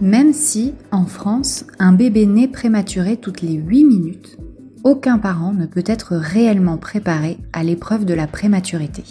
[0.00, 4.38] Même si, en France, un bébé naît prématuré toutes les 8 minutes,
[4.82, 9.04] aucun parent ne peut être réellement préparé à l'épreuve de la prématurité.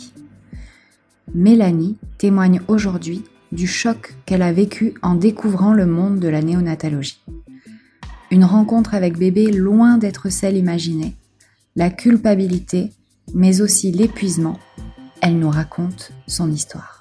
[1.36, 7.24] Mélanie témoigne aujourd'hui du choc qu'elle a vécu en découvrant le monde de la néonatologie.
[8.32, 11.16] Une rencontre avec bébé loin d'être celle imaginée,
[11.76, 12.92] la culpabilité,
[13.36, 14.60] mais aussi l'épuisement.
[15.22, 16.99] Elle nous raconte son histoire.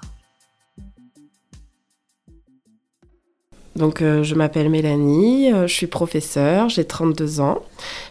[3.79, 7.59] Donc euh, je m'appelle Mélanie, euh, je suis professeure, j'ai 32 ans.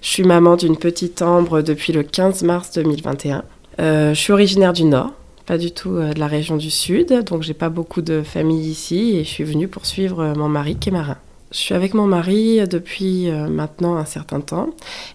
[0.00, 3.44] Je suis maman d'une petite ambre depuis le 15 mars 2021.
[3.78, 5.12] Euh, je suis originaire du Nord,
[5.44, 9.18] pas du tout de la région du Sud, donc j'ai pas beaucoup de famille ici
[9.18, 11.18] et je suis venue pour suivre mon mari qui est marin.
[11.50, 14.68] Je suis avec mon mari depuis euh, maintenant un certain temps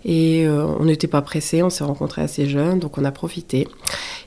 [0.03, 3.67] et euh, on n'était pas pressés, on s'est rencontrés assez jeunes, donc on a profité.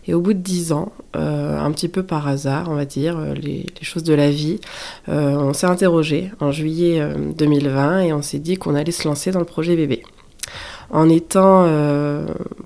[0.06, 3.18] Et au bout de dix ans, euh, un petit peu par hasard, on va dire,
[3.34, 4.60] les, choses de la vie,
[5.08, 7.02] on s'est interrogé en juillet
[7.36, 10.04] 2020 et on s'est dit qu'on allait se lancer dans le projet bébé.
[10.90, 11.66] En étant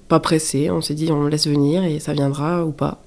[0.09, 3.03] pas pressé, on s'est dit on laisse venir et ça viendra ou pas.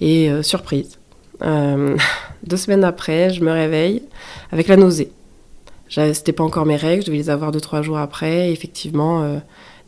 [0.00, 0.98] Et surprise,
[1.40, 4.02] deux semaines après, je me réveille
[4.52, 5.10] avec la nausée.
[5.94, 8.50] C'était pas encore mes règles, je devais les avoir deux, trois jours après.
[8.50, 9.38] effectivement, euh,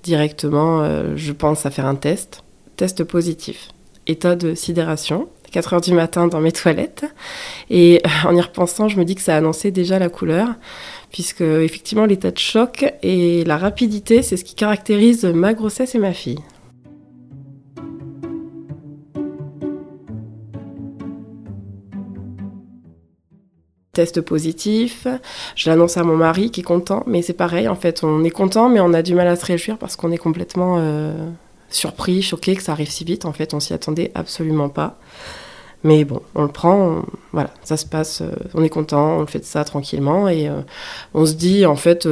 [0.02, 2.42] directement, euh, je pense à faire un test.
[2.76, 3.68] Test positif.
[4.06, 5.28] État de sidération.
[5.52, 7.06] 4 heures du matin dans mes toilettes.
[7.70, 10.48] Et euh, en y repensant, je me dis que ça annonçait déjà la couleur,
[11.10, 15.98] puisque effectivement l'état de choc et la rapidité, c'est ce qui caractérise ma grossesse et
[15.98, 16.38] ma fille.
[23.96, 25.06] Test positif.
[25.56, 28.30] Je l'annonce à mon mari qui est content, mais c'est pareil, en fait, on est
[28.30, 31.14] content, mais on a du mal à se réjouir parce qu'on est complètement euh,
[31.70, 33.24] surpris, choqué que ça arrive si vite.
[33.24, 34.98] En fait, on s'y attendait absolument pas.
[35.82, 37.02] Mais bon, on le prend,
[37.32, 40.60] voilà, ça se passe, euh, on est content, on fait de ça tranquillement et euh,
[41.14, 42.08] on se dit en fait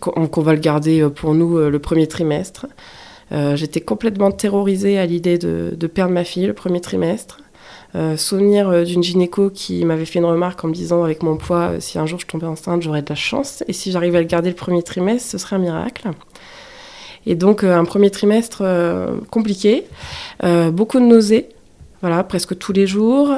[0.00, 2.66] qu'on va le garder pour nous le premier trimestre.
[3.54, 7.38] J'étais complètement terrorisée à l'idée de, perdre ma fille le premier trimestre.
[7.96, 11.36] Euh, souvenir euh, d'une gynéco qui m'avait fait une remarque en me disant avec mon
[11.36, 13.64] poids, euh, si un jour je tombais enceinte, j'aurais de la chance.
[13.66, 16.08] Et si j'arrivais à le garder le premier trimestre, ce serait un miracle.
[17.26, 18.64] Et donc un premier trimestre
[19.30, 19.84] compliqué,
[20.72, 21.50] beaucoup de nausées,
[22.00, 23.30] voilà, presque tous les jours.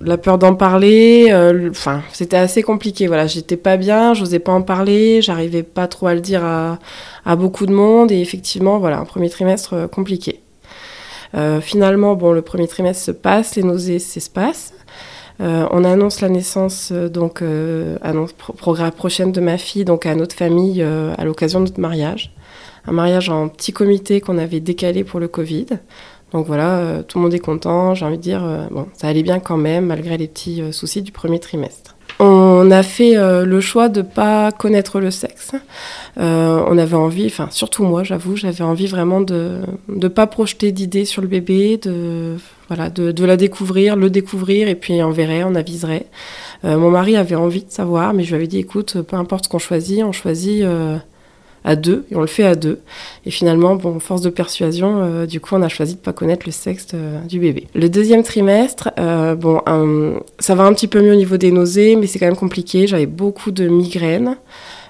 [0.00, 1.34] la peur d'en parler,
[1.68, 3.08] enfin, c'était assez compliqué.
[3.08, 6.78] Voilà, j'étais pas bien, j'osais pas en parler, j'arrivais pas trop à le dire à,
[7.26, 10.43] à, beaucoup de monde, et effectivement, voilà, un premier trimestre compliqué.
[11.34, 14.72] Euh, finalement, bon, le premier trimestre se passe, les nausées s'espacent.
[15.40, 17.42] Euh, on annonce la naissance, euh, donc,
[18.02, 22.32] annonce programme prochaine de ma fille, donc à notre famille, à l'occasion de notre mariage.
[22.86, 25.66] Un mariage en petit comité qu'on avait décalé pour le Covid.
[26.32, 27.94] Donc voilà, tout le monde est content.
[27.94, 31.12] J'ai envie de dire, bon, ça allait bien quand même, malgré les petits soucis du
[31.12, 31.93] premier trimestre.
[32.20, 35.52] On a fait euh, le choix de pas connaître le sexe.
[36.18, 40.70] Euh, on avait envie, enfin surtout moi, j'avoue, j'avais envie vraiment de ne pas projeter
[40.70, 42.36] d'idées sur le bébé, de
[42.68, 46.06] voilà, de, la découvrir, le découvrir et puis on verrait, on aviserait.
[46.64, 49.46] Euh, mon mari avait envie de savoir, mais je lui avais dit écoute, peu importe
[49.46, 50.64] ce qu'on choisit, on choisit
[51.64, 52.80] à deux, et on le fait à deux.
[53.24, 56.44] Et finalement, bon, force de persuasion, euh, du coup, on a choisi de pas connaître
[56.46, 57.66] le sexe euh, du bébé.
[57.74, 59.62] Le deuxième trimestre, euh, bon,
[60.38, 62.86] ça va un petit peu mieux au niveau des nausées, mais c'est quand même compliqué.
[62.86, 64.36] J'avais beaucoup de migraines.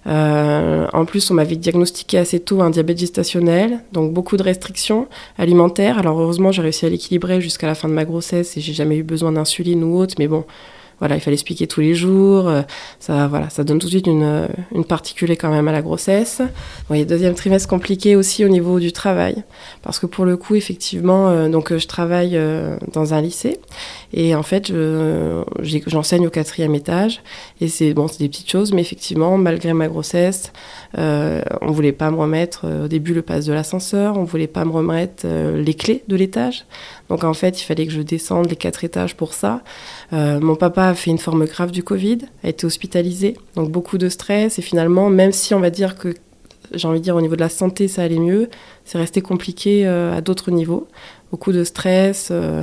[0.07, 5.06] en plus, on m'avait diagnostiqué assez tôt un diabète gestationnel, donc beaucoup de restrictions
[5.39, 5.99] alimentaires.
[5.99, 8.97] Alors heureusement, j'ai réussi à l'équilibrer jusqu'à la fin de ma grossesse et j'ai jamais
[8.97, 10.45] eu besoin d'insuline ou autre, mais bon,
[11.05, 12.49] voilà, il fallait expliquer tous les jours.
[12.49, 12.62] Euh,
[12.99, 14.87] ça, voilà, ça donne tout de suite une, euh, une
[15.37, 16.41] quand même à la grossesse.
[16.89, 19.45] Bon, deuxième trimestre compliqué aussi au niveau du travail,
[19.83, 22.41] parce que pour le coup, effectivement, euh, donc je travaille
[22.95, 23.61] dans un lycée
[24.15, 24.73] et en fait,
[25.87, 27.21] j'enseigne au quatrième étage
[27.61, 30.53] et c'est bon, des petites choses, mais effectivement, malgré ma grossesse,
[30.97, 34.65] euh, on voulait pas me remettre au début le passe de l'ascenseur, on voulait pas
[34.65, 36.65] me remettre les clés de l'étage.
[37.09, 39.62] Donc en fait, il fallait que je descende les quatre étages pour ça.
[40.12, 44.09] mon papa a fait une forme grave du Covid, a été hospitalisé, donc beaucoup de
[44.09, 44.59] stress.
[44.59, 46.15] Et finalement, même si on va dire que,
[46.73, 48.49] j'ai envie de dire, au niveau de la santé, ça allait mieux,
[48.85, 50.87] c'est resté compliqué euh, à d'autres niveaux.
[51.31, 52.62] Beaucoup de stress, euh,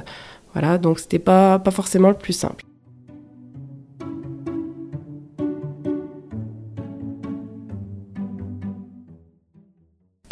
[0.54, 2.64] voilà, donc c'était pas, pas forcément le plus simple.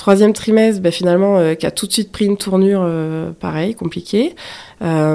[0.09, 2.83] Troisième trimestre, ben, finalement, qui a tout de suite pris une tournure,
[3.39, 4.35] pareil, compliquée,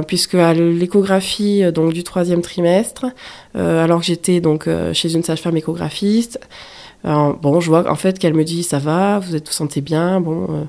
[0.07, 3.07] puisque à l'échographie donc du troisième trimestre,
[3.55, 6.39] alors que j'étais donc chez une sage-femme échographiste,
[7.03, 10.21] bon, je vois en fait qu'elle me dit ça va, vous êtes vous sentez bien,
[10.21, 10.67] bon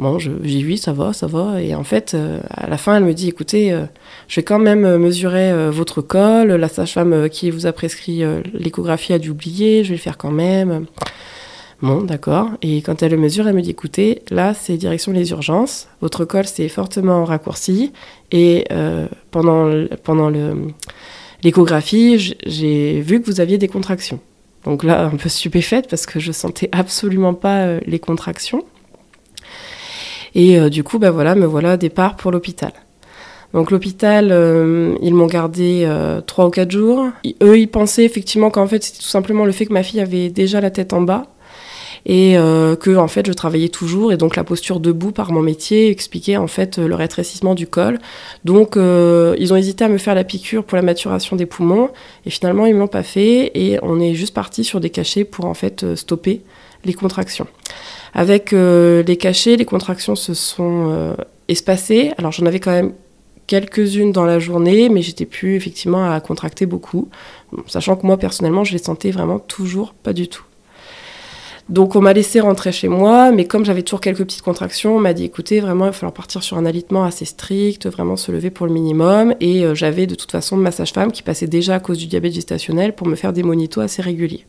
[0.00, 1.60] Bon, j'ai oui, ça va, ça va.
[1.60, 3.84] Et en fait, euh, à la fin, elle me dit, écoutez, euh,
[4.28, 6.48] je vais quand même euh, mesurer votre col.
[6.52, 8.22] La sage-femme qui vous a prescrit
[8.54, 10.86] l'échographie a dû oublier, je vais le faire quand même.
[11.82, 12.50] Bon, d'accord.
[12.60, 15.88] Et quand elle le mesure, elle me dit, écoutez, là, c'est direction les urgences.
[16.02, 17.92] Votre col s'est fortement raccourci.
[18.32, 18.66] Et
[19.30, 20.30] pendant, pendant
[21.42, 24.20] l'échographie, j'ai vu que vous aviez des contractions.
[24.64, 28.62] Donc là, un peu stupéfaite parce que je sentais absolument pas les contractions.
[30.34, 32.72] Et euh, du coup, bah voilà, me voilà départ pour l'hôpital.
[33.52, 37.08] Donc l'hôpital, euh, ils m'ont gardé euh, trois ou quatre jours.
[37.42, 40.28] eux, ils pensaient effectivement qu'en fait, c'était tout simplement le fait que ma fille avait
[40.28, 41.26] déjà la tête en bas
[42.06, 42.34] et
[42.80, 46.36] que en fait, je travaillais toujours et donc la posture debout par mon métier expliquait
[46.36, 47.98] en fait le rétrécissement du col.
[48.44, 51.90] Donc ils ont hésité à me faire la piqûre pour la maturation des poumons
[52.24, 55.24] et finalement ils me l'ont pas fait et on est juste parti sur des cachets
[55.24, 56.42] pour en fait stopper
[56.84, 57.46] les contractions.
[58.14, 61.14] Avec euh, les cachets, les contractions se sont euh,
[61.48, 62.12] espacées.
[62.18, 62.92] Alors j'en avais quand même
[63.46, 67.08] quelques-unes dans la journée, mais j'étais plus effectivement à contracter beaucoup,
[67.66, 70.44] sachant que moi personnellement je les sentais vraiment toujours pas du tout.
[71.70, 74.98] Donc on m'a laissé rentrer chez moi, mais comme j'avais toujours quelques petites contractions, on
[74.98, 78.32] m'a dit écoutez, vraiment il va falloir partir sur un alitement assez strict, vraiment se
[78.32, 79.34] lever pour le minimum.
[79.38, 82.34] Et euh, j'avais de toute façon ma sage-femme qui passait déjà à cause du diabète
[82.34, 84.44] gestationnel pour me faire des monitos assez réguliers.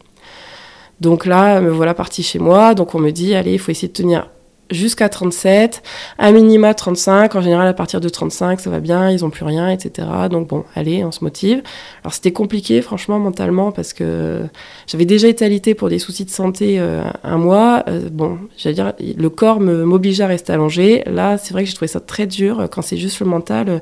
[1.00, 2.74] Donc là, me voilà partie chez moi.
[2.74, 4.28] Donc on me dit, allez, il faut essayer de tenir
[4.72, 5.84] jusqu'à 37,
[6.18, 7.36] à minima 35.
[7.36, 10.08] En général, à partir de 35, ça va bien, ils n'ont plus rien, etc.
[10.30, 11.62] Donc bon, allez, on se motive.
[12.04, 14.42] Alors c'était compliqué, franchement, mentalement, parce que
[14.88, 17.84] j'avais déjà été alitée pour des soucis de santé euh, un mois.
[17.88, 21.04] Euh, bon, j'allais dire, le corps m'obligeait à rester allongé.
[21.06, 23.80] Là, c'est vrai que j'ai trouvé ça très dur quand c'est juste le mental euh,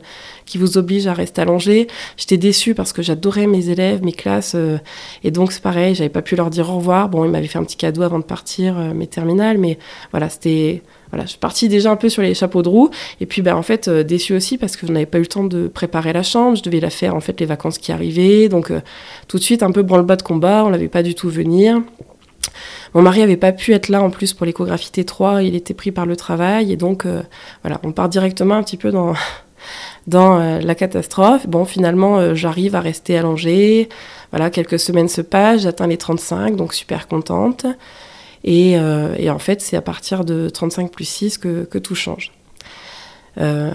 [0.50, 1.88] qui vous oblige à rester allongé.
[2.18, 4.56] J'étais déçue parce que j'adorais mes élèves, mes classes,
[5.24, 7.10] et donc c'est pareil, j'avais pas pu leur dire au revoir.
[7.10, 9.78] Bon, ils m'avaient fait un petit cadeau avant de partir, mes terminales, mais
[10.12, 10.82] voilà, c'était
[11.12, 12.90] voilà, je suis partie déjà un peu sur les chapeaux de roue.
[13.20, 15.28] Et puis, ben, en fait, euh, déçue aussi parce que je n'avais pas eu le
[15.28, 16.56] temps de préparer la chambre.
[16.56, 18.48] Je devais la faire, en fait, les vacances qui arrivaient.
[18.48, 18.82] Donc, euh,
[19.28, 20.64] tout de suite, un peu branle-bas de combat.
[20.66, 21.82] On l'avait pas du tout venir.
[22.94, 25.44] Mon mari avait pas pu être là en plus pour l'échographie T3.
[25.46, 26.72] Il était pris par le travail.
[26.72, 27.24] Et donc, euh,
[27.64, 29.14] voilà, on part directement un petit peu dans,
[30.10, 31.48] dans la catastrophe.
[31.48, 33.90] Bon, finalement, j'arrive à rester allongée.
[34.32, 35.62] Voilà, quelques semaines se passent.
[35.62, 37.66] J'atteins les 35, donc super contente.
[38.48, 42.32] Euh, et, en fait, c'est à partir de 35 plus 6 que, tout change.
[43.40, 43.72] Euh,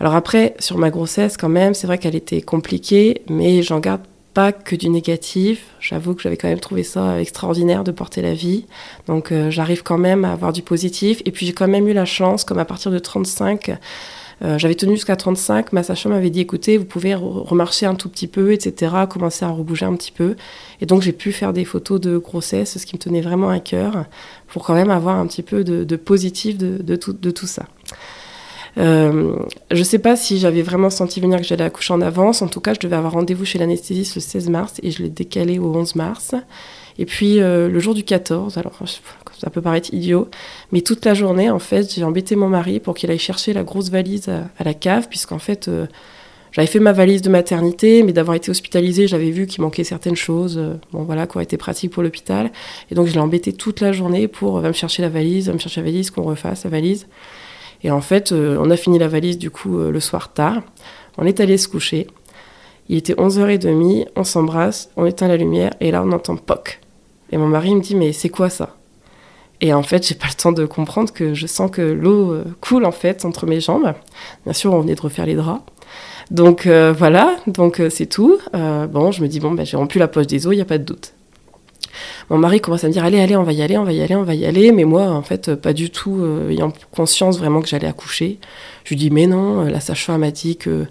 [0.00, 4.02] alors après, sur ma grossesse, quand même, c'est vrai qu'elle était compliquée, mais j'en garde
[4.34, 5.64] pas que du négatif.
[5.80, 8.66] J'avoue que j'avais quand même trouvé ça extraordinaire de porter la vie.
[9.06, 11.22] Donc euh, j'arrive quand même à avoir du positif.
[11.24, 13.76] Et puis j'ai quand même eu la chance, comme à partir de 35,
[14.42, 15.72] euh, j'avais tenu jusqu'à 35.
[15.72, 19.50] Ma sage-femme m'avait dit écoutez, vous pouvez remarcher un tout petit peu, etc., commencer à
[19.50, 20.36] rebouger un petit peu.
[20.80, 23.58] Et donc j'ai pu faire des photos de grossesse, ce qui me tenait vraiment à
[23.58, 24.04] cœur,
[24.46, 27.64] pour quand même avoir un petit peu de, positif de, tout, de tout ça.
[28.76, 29.36] Euh,
[29.72, 32.42] je ne sais pas si j'avais vraiment senti venir que j'allais accoucher en avance.
[32.42, 35.08] En tout cas, je devais avoir rendez-vous chez l'anesthésiste le 16 mars et je l'ai
[35.08, 36.34] décalé au 11 mars.
[36.98, 38.74] Et puis euh, le jour du 14, alors
[39.40, 40.28] ça peut paraître idiot,
[40.72, 43.62] mais toute la journée, en fait, j'ai embêté mon mari pour qu'il aille chercher la
[43.62, 45.86] grosse valise à, la cave, puisqu'en fait, euh,
[46.50, 50.16] j'avais fait ma valise de maternité, mais d'avoir été hospitalisée, j'avais vu qu'il manquait certaines
[50.16, 52.50] choses, euh, bon voilà, qui auraient été pratiques pour l'hôpital.
[52.90, 55.52] Et donc je l'ai embêté toute la journée pour va me chercher la valise, va
[55.52, 57.06] me chercher la valise, qu'on refasse la valise.
[57.84, 60.62] Et en fait, on a fini la valise du coup le soir tard.
[61.16, 62.08] On est allé se coucher.
[62.88, 66.80] Il était 11h30, on s'embrasse, on éteint la lumière, et là on entend POC.
[67.30, 68.76] Et mon mari me dit mais c'est quoi ça?
[69.60, 72.44] Et en fait, j'ai pas le temps de comprendre que je sens que l'eau euh,
[72.60, 73.92] coule en fait entre mes jambes.
[74.44, 75.62] Bien sûr, on venait de refaire les draps.
[76.30, 78.38] Donc euh, voilà, donc euh, c'est tout.
[78.52, 80.66] bon, je me dis bon, ben, j'ai rompu la poche des eaux, il y a
[80.66, 81.12] pas de doute.
[82.30, 84.02] Mon mari commence à me dire allez, allez, on va y aller, on va y
[84.02, 84.70] aller, on va y aller.
[84.70, 88.38] Mais moi, en fait, pas du tout ayant conscience vraiment que j'allais accoucher.
[88.84, 90.86] Je lui dis mais non, la sage-femme m'a dit que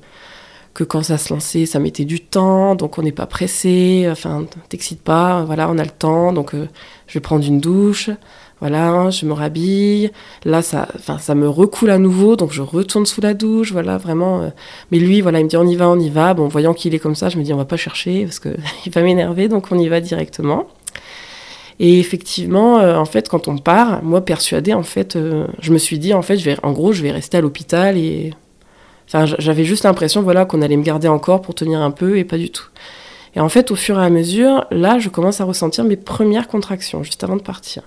[0.77, 4.45] que quand ça se lançait, ça mettait du temps, donc on n'est pas pressé, enfin,
[4.69, 6.67] t'excites pas, voilà, on a le temps, donc euh,
[7.07, 8.11] je vais prendre une douche,
[8.59, 10.11] voilà, je me rhabille,
[10.45, 13.97] là, ça, enfin, ça me recoule à nouveau, donc je retourne sous la douche, voilà,
[13.97, 14.41] vraiment.
[14.41, 14.49] Euh,
[14.91, 16.35] mais lui, voilà, il me dit on y va, on y va.
[16.35, 18.49] Bon, voyant qu'il est comme ça, je me dis on va pas chercher parce que
[18.85, 20.67] il va m'énerver, donc on y va directement.
[21.79, 25.17] Et effectivement, euh, en fait, quand on part, moi persuadée, en fait,
[25.59, 27.97] je me suis dit, en fait, je vais, en gros, je vais rester à l'hôpital
[27.97, 28.31] et
[29.07, 32.37] j'avais juste l'impression voilà, qu'on allait me garder encore pour tenir un peu et pas
[32.37, 32.67] du tout.
[33.35, 36.47] Et en fait, au fur et à mesure, là, je commence à ressentir mes premières
[36.47, 37.83] contractions juste avant de partir.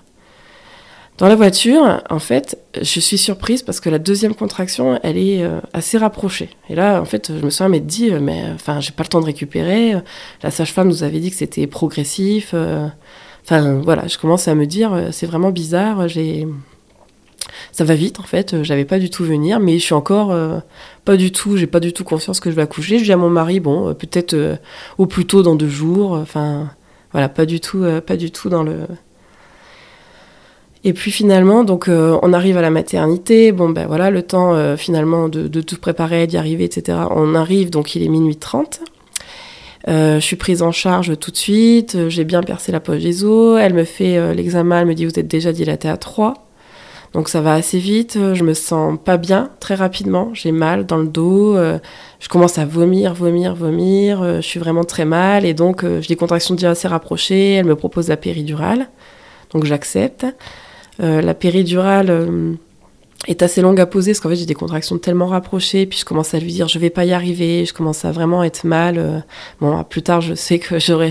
[1.18, 5.42] Dans la voiture, en fait, je suis surprise parce que la deuxième contraction, elle est
[5.42, 6.48] euh, assez rapprochée.
[6.70, 9.08] Et là, en fait, je me suis m'être dit, euh, mais enfin, j'ai pas le
[9.10, 9.96] temps de récupérer.
[10.42, 12.52] La sage-femme nous avait dit que c'était progressif.
[12.54, 12.88] Euh.
[13.44, 16.08] Enfin, voilà, je commence à me dire, c'est vraiment bizarre.
[16.08, 16.46] J'ai
[17.72, 20.34] ça va vite en fait, j'avais pas du tout venir, mais je suis encore
[21.04, 22.98] pas du tout, j'ai pas du tout conscience que je vais accoucher.
[22.98, 24.58] Je dis à mon mari, bon, peut-être
[24.98, 26.70] au plus tôt dans deux jours, enfin
[27.12, 28.86] voilà, pas du tout, pas du tout dans le
[30.82, 33.52] et puis finalement, donc euh, on arrive à la maternité.
[33.52, 36.98] Bon ben voilà, le temps euh, finalement de, tout préparer, d'y arriver, etc.
[37.10, 38.80] On arrive, donc il est minuit 30.
[39.88, 42.08] Euh, je suis prise en charge tout de suite.
[42.08, 43.58] J'ai bien percé la poche des os.
[43.60, 44.80] Elle me fait l'examen.
[44.80, 46.49] Elle me dit vous êtes déjà dilatée à 3.
[47.12, 48.18] Donc ça va assez vite.
[48.34, 50.30] Je me sens pas bien très rapidement.
[50.32, 51.56] J'ai mal dans le dos.
[51.56, 54.22] je commence à vomir, vomir, vomir.
[54.36, 57.54] je suis vraiment très mal et donc j'ai des contractions déjà assez rapprochées.
[57.54, 58.88] Elle me propose la péridurale.
[59.52, 60.24] Donc j'accepte.
[61.02, 62.52] Euh, la péridurale euh,
[63.26, 66.04] est assez longue à poser parce qu'en fait j'ai des contractions tellement rapprochées puis je
[66.04, 68.98] commence à lui dire je vais pas y arriver je commence à vraiment être mal
[68.98, 69.20] euh.
[69.60, 71.10] bon plus tard je sais que j'aurais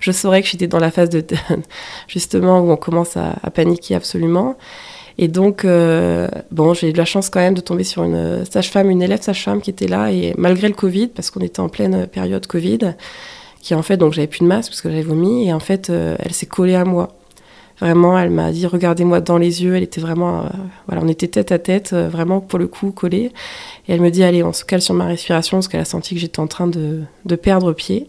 [0.00, 1.24] je, saurais que j'étais dans la phase de,
[2.08, 4.56] justement où on commence à, paniquer absolument
[5.22, 5.66] et donc
[6.50, 9.20] bon j'ai eu de la chance quand même de tomber sur une sage-femme une élève
[9.20, 12.94] sage-femme qui était là et malgré le Covid parce qu'on était en pleine période Covid
[13.60, 15.90] qui en fait donc j'avais plus de masque parce que j'avais vomi et en fait
[15.90, 17.20] elle s'est collée à moi
[17.80, 19.74] Vraiment, elle m'a dit regardez-moi dans les yeux.
[19.74, 20.48] Elle était vraiment, euh,
[20.86, 23.32] voilà, on était tête à tête, euh, vraiment pour le coup collés.
[23.88, 26.14] Et elle me dit allez, on se cale sur ma respiration parce qu'elle a senti
[26.14, 28.08] que j'étais en train de, de, perdre pied.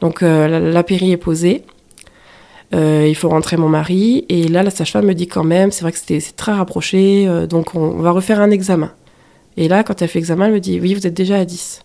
[0.00, 1.64] Donc euh, la, péri est posée.
[2.74, 4.24] Il faut rentrer mon mari.
[4.28, 7.74] Et là, la sage-femme me dit quand même, c'est vrai que c'était très rapproché, donc
[7.74, 8.92] on, va refaire un examen.
[9.56, 11.84] Et là, quand elle fait l'examen, elle me dit oui, vous êtes déjà à 10.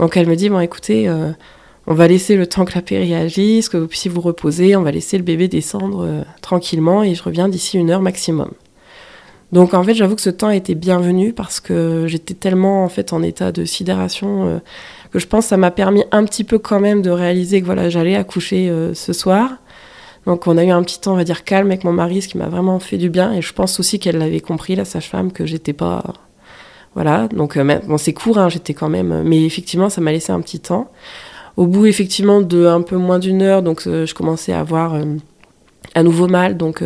[0.00, 1.30] Donc elle me dit, bon écoutez, euh,
[1.86, 4.82] on va laisser le temps que la péri agisse, que vous puissiez vous reposer, on
[4.82, 8.50] va laisser le bébé descendre euh, tranquillement et je reviens d'ici une heure maximum.
[9.52, 13.12] Donc en fait, j'avoue que ce temps était bienvenu parce que j'étais tellement en fait
[13.12, 14.58] en état de sidération euh,
[15.12, 17.66] que je pense que ça m'a permis un petit peu quand même de réaliser que
[17.66, 19.50] voilà, j'allais accoucher ce soir.
[20.26, 22.28] Donc on a eu un petit temps, on va dire, calme avec mon mari, ce
[22.28, 23.32] qui m'a vraiment fait du bien.
[23.32, 26.04] Et je pense aussi qu'elle l'avait compris, la sage-femme, que j'étais pas
[26.94, 30.32] voilà, donc euh, bon, c'est court, hein, j'étais quand même, mais effectivement, ça m'a laissé
[30.32, 30.90] un petit temps.
[31.56, 34.94] Au bout, effectivement, de un peu moins d'une heure, donc euh, je commençais à avoir
[34.94, 35.04] euh,
[35.94, 36.82] un nouveau mal, donc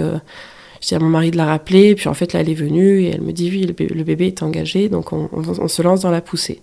[0.85, 3.01] je dis à mon mari de la rappeler, puis en fait, là, elle est venue
[3.01, 6.21] et elle me dit, oui, le bébé, est engagé, donc on, se lance dans la
[6.21, 6.61] poussée.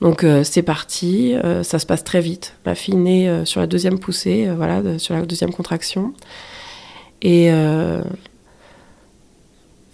[0.00, 2.54] Donc c'est parti, ça se passe très vite.
[2.64, 6.14] Ma fille naît sur la deuxième poussée, voilà, sur la deuxième contraction.
[7.20, 7.50] Et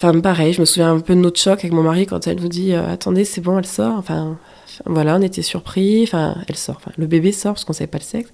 [0.03, 2.41] Enfin, pareil, je me souviens un peu de notre choc avec mon mari quand elle
[2.41, 3.97] nous dit euh, Attendez, c'est bon, elle sort.
[3.99, 4.37] Enfin,
[4.87, 6.03] voilà, on était surpris.
[6.03, 6.81] Enfin, elle sort.
[6.97, 8.33] Le bébé sort parce qu'on savait pas le sexe.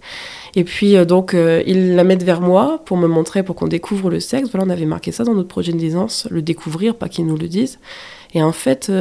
[0.55, 3.69] Et puis, euh, donc, euh, ils la mettent vers moi pour me montrer, pour qu'on
[3.69, 4.51] découvre le sexe.
[4.51, 7.37] Voilà, on avait marqué ça dans notre projet de naissance, le découvrir, pas qu'ils nous
[7.37, 7.79] le disent.
[8.35, 8.93] Et en fait,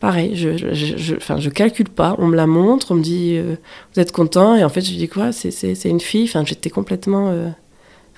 [0.00, 2.14] pareil, je, je, je, enfin, je calcule pas.
[2.18, 5.08] On me la montre, on me dit Vous êtes content Et en fait, je dis
[5.08, 5.32] quoi?
[5.32, 6.24] C'est une fille.
[6.24, 7.32] Enfin, j'étais complètement,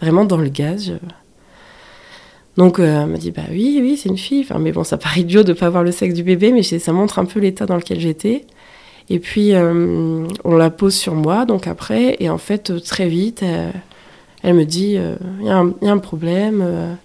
[0.00, 0.92] vraiment dans le gaz.
[2.56, 4.42] Donc euh, elle m'a dit bah oui oui c'est une fille.
[4.42, 6.92] Enfin, mais bon ça paraît idiot de pas voir le sexe du bébé mais ça
[6.92, 8.44] montre un peu l'état dans lequel j'étais.
[9.08, 13.42] Et puis euh, on la pose sur moi donc après et en fait très vite
[13.42, 13.70] euh,
[14.42, 14.98] elle me dit
[15.40, 16.96] il y, a un problème.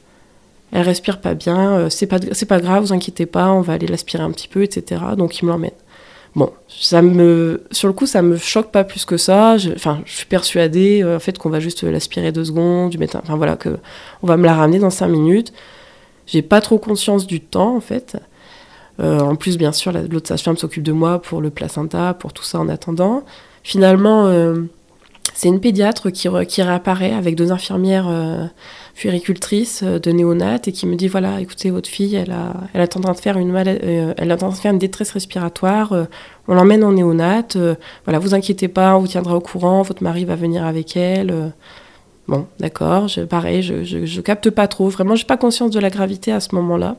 [0.71, 1.89] elle respire pas bien.
[1.89, 5.01] c'est pas pas grave vous inquiétez pas on va aller l'aspirer un petit peu etc.
[5.17, 5.71] Donc il me l'emmène.
[6.35, 9.57] Bon, ça me, sur le coup, ça me choque pas plus que ça.
[9.57, 12.97] Je, enfin, je suis persuadée euh, en fait qu'on va juste l'aspirer deux secondes, du
[12.97, 13.77] mettre, enfin voilà, que
[14.21, 15.53] on va me la ramener dans cinq minutes.
[16.27, 18.17] J'ai pas trop conscience du temps en fait.
[18.99, 22.43] Euh, en plus, bien sûr, l'autre sage-femme s'occupe de moi pour le placenta, pour tout
[22.43, 23.23] ça en attendant.
[23.63, 24.63] Finalement, euh,
[25.37, 28.09] c'est une pédiatre qui, qui réapparaît avec deux infirmières
[28.97, 32.87] puéricultrice euh, de néonat et qui me dit voilà, écoutez, votre fille, elle, a, elle
[32.89, 36.05] train de faire une, euh, elle a en train de faire une détresse respiratoire, euh,
[36.47, 37.47] on l'emmène en néonat,
[38.05, 41.53] voilà, vous inquiétez pas, on vous tiendra au courant, votre mari va venir avec elle.
[42.27, 45.89] Bon, d'accord, je, pareil, je, je, capte pas trop, vraiment, j'ai pas conscience de la
[45.89, 46.97] gravité à ce moment-là.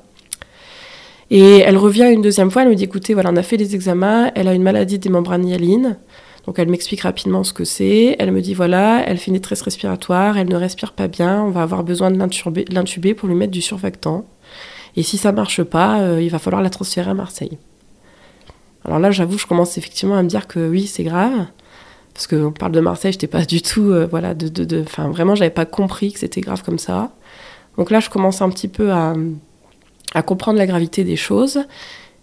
[1.31, 3.75] Et elle revient une deuxième fois, elle me dit écoutez, voilà, on a fait les
[3.75, 5.97] examens, elle a une maladie des membranes hyalines.
[6.49, 8.17] Donc elle m'explique rapidement ce que c'est.
[8.19, 11.51] Elle me dit voilà, elle fait une détresse respiratoire, elle ne respire pas bien, on
[11.51, 12.19] va avoir besoin de
[12.73, 14.25] l'intuber pour lui mettre du surfactant.
[14.97, 17.59] Et si ça marche pas, euh, il va falloir la transférer à Marseille.
[18.87, 21.49] Alors là, j'avoue, je commence effectivement à me dire que oui, c'est grave.
[22.15, 24.81] Parce qu'on parle de Marseille, je n'étais pas du tout, euh, voilà, de, de, de,
[24.81, 27.11] enfin, vraiment, j'avais pas compris que c'était grave comme ça.
[27.77, 29.13] Donc là, je commence un petit peu à,
[30.15, 31.61] à comprendre la gravité des choses.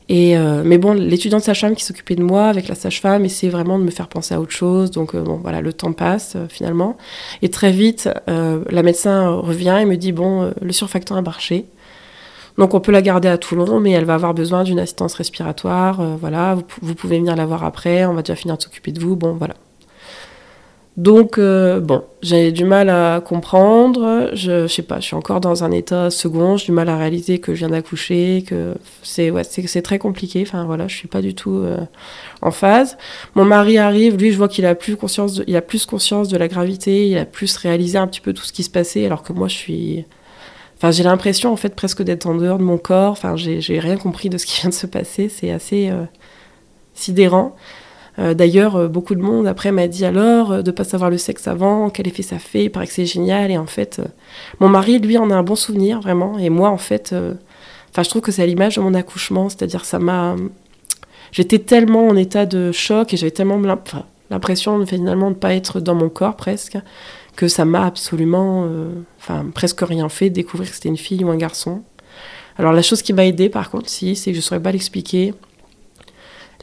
[0.07, 3.83] Et mais bon, l'étudiante sage-femme qui s'occupait de moi avec la sage-femme essaie vraiment de
[3.83, 4.91] me faire penser à autre chose.
[4.91, 6.95] Donc bon, voilà, le temps passe finalement.
[7.41, 11.65] Et très vite, la médecin revient et me dit bon, le surfactant a marché.
[12.57, 15.99] Donc on peut la garder à Toulon, mais elle va avoir besoin d'une assistance respiratoire.
[15.99, 18.99] Euh, voilà, vous, pouvez venir la voir après, on va déjà finir de s'occuper de
[18.99, 19.15] vous.
[19.15, 19.55] Bon, voilà.
[20.97, 24.29] Donc euh, bon, j'ai du mal à comprendre.
[24.33, 26.55] Je, sais pas, je suis encore dans un état second.
[26.55, 30.41] J'ai du mal à réaliser que je viens d'accoucher, que c'est ouais, c'est très compliqué.
[30.41, 31.79] Enfin voilà, je suis pas du tout euh,
[32.41, 32.97] en phase.
[33.35, 36.37] Mon mari arrive, lui, je vois qu'il a plus conscience, il a plus conscience de
[36.37, 39.23] la gravité, il a plus réalisé un petit peu tout ce qui se passait, alors
[39.23, 40.05] que moi je suis
[40.77, 43.11] Enfin, j'ai l'impression en fait presque d'être en dehors de mon corps.
[43.13, 45.29] Enfin, j'ai rien compris de ce qui vient de se passer.
[45.29, 46.03] C'est assez euh,
[46.93, 47.55] sidérant.
[48.17, 51.47] Euh, d'ailleurs, euh, beaucoup de monde après m'a dit alors de pas savoir le sexe
[51.47, 53.51] avant, quel effet ça fait, il paraît que c'est génial.
[53.51, 54.01] Et en fait,
[54.59, 56.37] mon mari, lui, en a un bon souvenir vraiment.
[56.37, 57.13] Et moi, en fait,
[57.91, 60.35] enfin, je trouve que c'est à l'image de mon accouchement, c'est-à-dire ça m'a,
[61.31, 63.59] j'étais tellement en état de choc et j'avais tellement
[64.29, 66.77] l'impression finalement de pas être dans mon corps presque
[67.35, 71.29] que ça m'a absolument, euh, enfin presque rien fait découvrir que c'était une fille ou
[71.29, 71.83] un garçon.
[72.57, 74.71] Alors la chose qui m'a aidé par contre, si, c'est que je ne saurais pas
[74.71, 75.33] l'expliquer.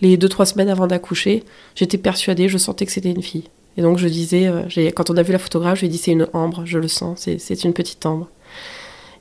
[0.02, 1.44] Les deux trois semaines avant d'accoucher,
[1.74, 3.44] j'étais persuadée, je sentais que c'était une fille.
[3.76, 5.96] Et donc je disais, euh, quand on a vu la photographe, je lui ai dit
[5.98, 8.28] c'est une ambre, je le sens, c'est une petite ambre.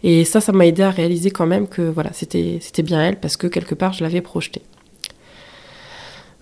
[0.04, 3.38] Et ça, ça m'a aidé à réaliser quand même que voilà, c'était bien elle parce
[3.38, 4.64] que quelque part je l'avais projetée.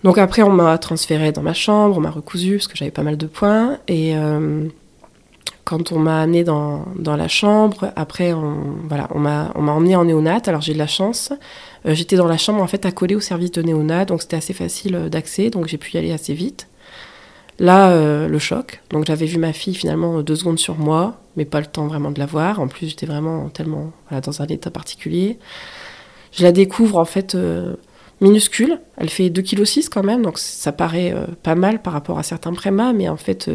[0.02, 3.02] Donc après, on m'a transféré dans ma chambre, on m'a recousu parce que j'avais pas
[3.02, 3.78] mal de points.
[3.86, 4.66] Et, euh,
[5.70, 10.40] quand on m'a amené dans, la chambre, après, on, voilà, on m'a emmené en néonat.
[10.46, 11.32] Alors j'ai de la chance.
[11.86, 14.52] Euh, j'étais dans la chambre en fait accolée au service de néonat, donc c'était assez
[14.52, 16.66] facile euh, d'accès, donc j'ai pu y aller assez vite.
[17.60, 18.80] Là, euh, le choc.
[18.90, 22.10] Donc j'avais vu ma fille finalement deux secondes sur moi, mais pas le temps vraiment
[22.10, 22.58] de la voir.
[22.58, 25.38] En plus, j'étais vraiment tellement dans un état particulier.
[26.32, 27.36] Je la découvre en fait
[28.20, 28.80] minuscule.
[28.96, 32.54] Elle fait 2,6 kg quand même, donc ça paraît pas mal par rapport à certains
[32.54, 33.48] prémas, mais en fait,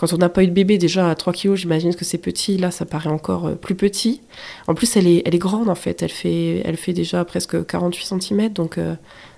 [0.00, 2.56] quand on n'a pas eu de bébé, déjà à 3 kg, j'imagine que c'est petit.
[2.56, 4.22] Là, ça paraît encore euh, plus petit.
[4.66, 6.00] En plus, elle est, elle est grande en fait.
[6.02, 8.48] Elle fait, elle fait déjà presque 48 cm.
[8.48, 8.94] Donc, euh,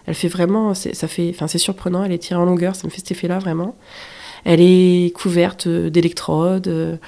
[0.06, 0.72] elle fait vraiment.
[0.74, 2.04] Ça fait, c'est surprenant.
[2.04, 2.76] Elle est tirée en longueur.
[2.76, 3.74] Ça me fait cet effet-là vraiment.
[4.44, 7.00] Elle est couverte d'électrodes,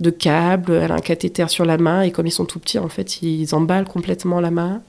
[0.00, 0.72] de câbles.
[0.72, 2.00] Elle a un cathéter sur la main.
[2.00, 4.80] Et comme ils sont tout petits, en fait, ils emballent complètement la main.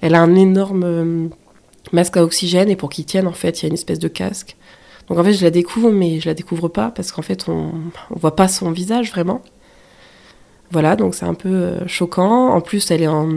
[0.00, 1.28] Elle a un énorme euh,
[1.90, 2.70] masque à oxygène.
[2.70, 4.54] Et pour qu'il tienne, en fait, il y a une espèce de casque.
[5.08, 7.72] Donc en fait, je la découvre, mais je la découvre pas parce qu'en fait, on,
[8.10, 9.42] on voit pas son visage vraiment.
[10.70, 12.48] Voilà, donc c'est un peu euh, choquant.
[12.48, 13.28] En plus, elle est en,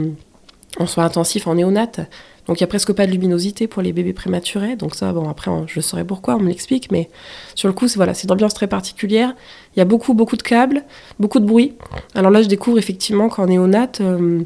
[0.86, 2.00] soins intensifs, en néonate.
[2.46, 4.74] Donc il y a presque pas de luminosité pour les bébés prématurés.
[4.74, 6.90] Donc ça, bon, après, je saurais pourquoi, on me l'explique.
[6.90, 7.10] Mais
[7.54, 9.36] sur le coup, c'est voilà, une ambiance très particulière.
[9.76, 10.82] Il y a beaucoup, beaucoup de câbles,
[11.20, 11.74] beaucoup de bruit.
[12.14, 14.40] Alors là, je découvre effectivement qu'en néonate, euh,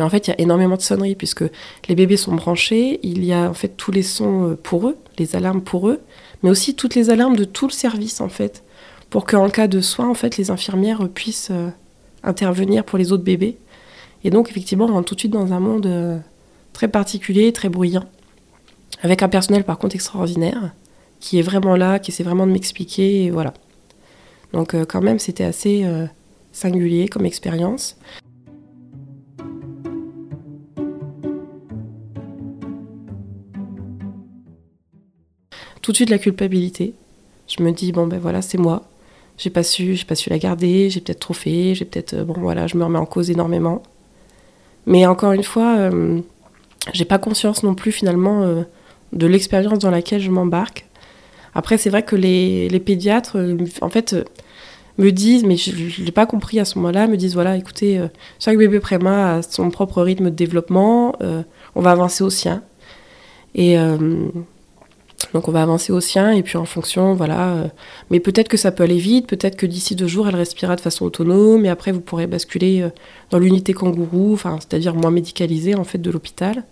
[0.00, 1.44] en fait, il y a énormément de sonneries puisque
[1.88, 2.98] les bébés sont branchés.
[3.02, 6.00] Il y a en fait tous les sons euh, pour eux, les alarmes pour eux
[6.42, 8.62] mais aussi toutes les alarmes de tout le service en fait,
[9.10, 11.70] pour qu'en cas de soin, en fait, les infirmières puissent euh,
[12.22, 13.56] intervenir pour les autres bébés.
[14.24, 16.18] Et donc effectivement, on rentre tout de suite dans un monde euh,
[16.72, 18.04] très particulier, très bruyant,
[19.02, 20.72] avec un personnel par contre extraordinaire,
[21.20, 23.54] qui est vraiment là, qui essaie vraiment de m'expliquer, et voilà.
[24.52, 25.86] Donc euh, quand même, c'était assez
[26.52, 27.96] singulier comme expérience.
[35.88, 36.92] Tout de suite la culpabilité.
[37.46, 38.82] Je me dis bon ben voilà c'est moi.
[39.38, 42.24] J'ai pas su, j'ai pas su la garder, j'ai peut-être trop fait, j'ai peut-être euh,
[42.24, 43.82] bon voilà je me remets en cause énormément.
[44.84, 46.20] Mais encore une fois, euh,
[46.92, 48.64] j'ai pas conscience non plus finalement euh,
[49.14, 50.84] de l'expérience dans laquelle je m'embarque.
[51.54, 53.38] Après c'est vrai que les, pédiatres
[53.80, 54.14] en fait
[54.98, 55.70] me disent, mais je
[56.02, 57.98] ne l'ai pas compris à ce moment-là, me disent voilà, écoutez,
[58.38, 61.16] chaque bébé préma a son propre rythme de développement,
[61.74, 62.62] on va avancer au sien.
[63.54, 63.78] Et,
[65.34, 67.54] donc on va avancer au sien et puis en fonction, voilà.
[67.54, 67.68] Euh,
[68.10, 70.80] mais peut-être que ça peut aller vite, peut-être que d'ici deux jours elle respirera de
[70.80, 72.90] façon autonome et après vous pourrez basculer euh,
[73.30, 76.64] dans l'unité kangourou, enfin c'est-à-dire moins médicalisée en fait de l'hôpital.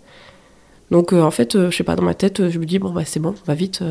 [0.91, 3.03] Donc euh, en fait, je sais pas dans ma tête, je me dis bon bah
[3.05, 3.83] c'est bon, on va vite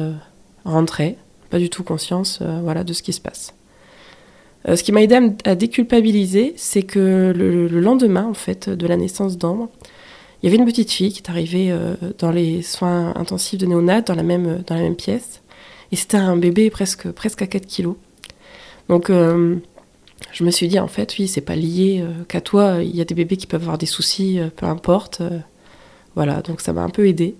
[0.64, 1.16] rentrer,
[1.50, 3.54] pas du tout conscience, voilà de ce qui se passe.
[4.66, 8.96] ce qui m'a aidé à, déculpabiliser, c'est que le, le, lendemain en fait de la
[8.96, 9.68] naissance d'Ambre,
[10.46, 13.66] il y avait une petite fille qui est arrivée euh, dans les soins intensifs de
[13.66, 15.42] néonat, dans la même, dans la même pièce.
[15.90, 17.96] Et c'était un bébé presque, presque à 4 kilos.
[18.88, 19.56] Donc, euh,
[20.30, 22.76] je me suis dit, en fait, oui, c'est pas lié euh, qu'à toi.
[22.80, 25.20] Il y a des bébés qui peuvent avoir des soucis, peu importe.
[26.14, 27.34] voilà, donc ça m'a un peu aidé.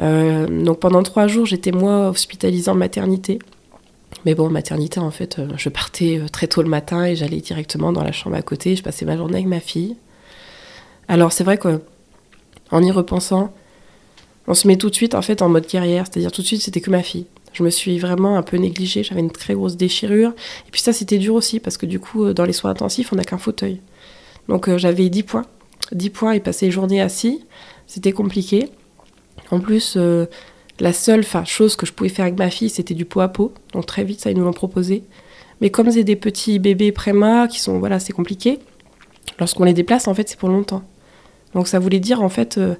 [0.00, 3.38] donc, pendant trois jours, j'étais moi hospitalisée en maternité.
[4.26, 8.02] Mais bon, maternité, en fait, je partais très tôt le matin et j'allais directement dans
[8.02, 8.74] la chambre à côté.
[8.74, 9.94] Je passais ma journée avec ma fille.
[11.08, 11.80] Alors c'est vrai que
[12.70, 13.52] En y repensant,
[14.46, 16.62] on se met tout de suite en fait en mode guerrière, c'est-à-dire tout de suite
[16.62, 17.26] c'était que ma fille.
[17.52, 20.30] Je me suis vraiment un peu négligée, j'avais une très grosse déchirure.
[20.66, 23.16] Et puis ça c'était dur aussi parce que du coup dans les soins intensifs on
[23.16, 23.80] n'a qu'un fauteuil.
[24.48, 25.44] Donc euh, j'avais 10 points.
[25.92, 27.44] 10 points et passer les journées assis,
[27.86, 28.70] c'était compliqué.
[29.50, 30.26] En plus, euh,
[30.80, 33.52] la seule chose que je pouvais faire avec ma fille, c'était du pot à pot.
[33.72, 35.04] Donc très vite, ça, ils nous l'ont proposé.
[35.60, 38.58] Mais comme c'est des petits bébés préma qui sont, voilà, c'est compliqué,
[39.38, 40.82] lorsqu'on les déplace, en fait, c'est pour longtemps.
[41.54, 42.74] Donc ça voulait dire, en fait, euh,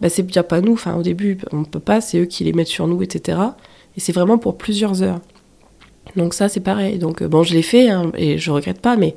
[0.00, 2.52] bah, c'est bien pas nous, enfin au début, on peut pas, c'est eux qui les
[2.52, 3.38] mettent sur nous, etc.
[3.96, 5.20] Et c'est vraiment pour plusieurs heures.
[6.16, 6.98] Donc ça, c'est pareil.
[6.98, 9.16] Donc bon, je l'ai fait, hein, et je regrette pas, mais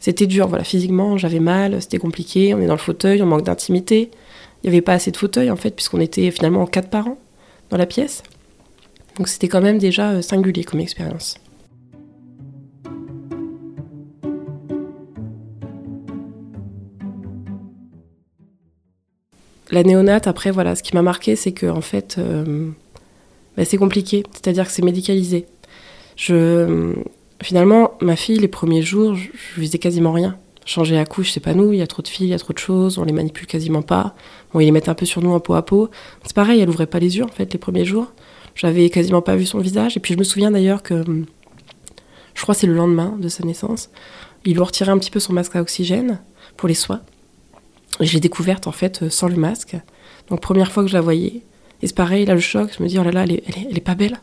[0.00, 3.44] c'était dur, voilà, physiquement, j'avais mal, c'était compliqué, on est dans le fauteuil, on manque
[3.44, 4.10] d'intimité.
[4.62, 7.18] Il n'y avait pas assez de fauteuil, en fait, puisqu'on était finalement quatre parents
[7.70, 8.22] dans la pièce.
[9.16, 11.36] Donc c'était quand même déjà euh, singulier comme expérience.
[19.74, 22.70] La néonate, après, voilà, ce qui m'a marqué, c'est que en fait, euh,
[23.56, 25.46] bah, c'est compliqué, c'est-à-dire que c'est médicalisé.
[26.16, 26.94] Je,
[27.42, 30.38] Finalement, ma fille, les premiers jours, je, lui faisais quasiment rien.
[30.64, 32.38] Changer la couche, c'est pas nous, il y a trop de filles, il y a
[32.38, 34.14] trop de choses, on les manipule quasiment pas.
[34.52, 35.90] Bon, ils les mettent un peu sur nous, un pot à pot.
[36.22, 38.12] C'est pareil, elle ouvrait pas les yeux, en fait, les premiers jours.
[38.54, 39.96] J'avais quasiment pas vu son visage.
[39.96, 41.04] Et puis je me souviens d'ailleurs que,
[42.34, 43.90] je crois c'est le lendemain de sa naissance,
[44.44, 46.20] il lui retirait un petit peu son masque à oxygène
[46.56, 47.02] pour les soins.
[48.00, 49.76] Et je l'ai découverte, en fait, sans le masque.
[50.28, 51.42] Donc première fois que je la voyais.
[51.82, 53.32] Et c'est pareil, là, le choc, je me dis, oh là là, elle
[53.76, 54.18] est, pas belle.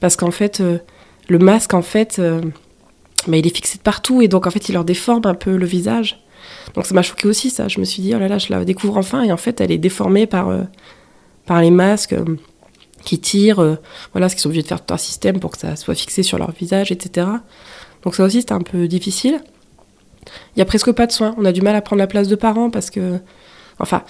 [0.00, 0.78] Parce qu'en fait, euh,
[1.28, 2.40] le masque, en fait, euh,
[3.26, 5.56] bah, il est fixé de partout et donc en fait, il leur déforme un peu
[5.56, 6.22] le visage.
[6.74, 7.68] Donc ça m'a choqué aussi, ça.
[7.68, 9.72] Je me suis dit, oh là là, je la découvre enfin et en fait, elle
[9.72, 10.62] est déformée par, euh,
[11.44, 12.16] par les masques
[13.04, 13.78] qui tirent,
[14.12, 16.24] voilà, ce qu'ils sont obligés de faire tout un système pour que ça soit fixé
[16.24, 17.28] sur leur visage, etc.
[18.02, 19.40] Donc ça aussi, c'était un peu difficile.
[20.54, 21.34] Il y a presque pas de soins.
[21.38, 23.18] On a du mal à prendre la place de parents parce que,
[23.78, 24.02] enfin,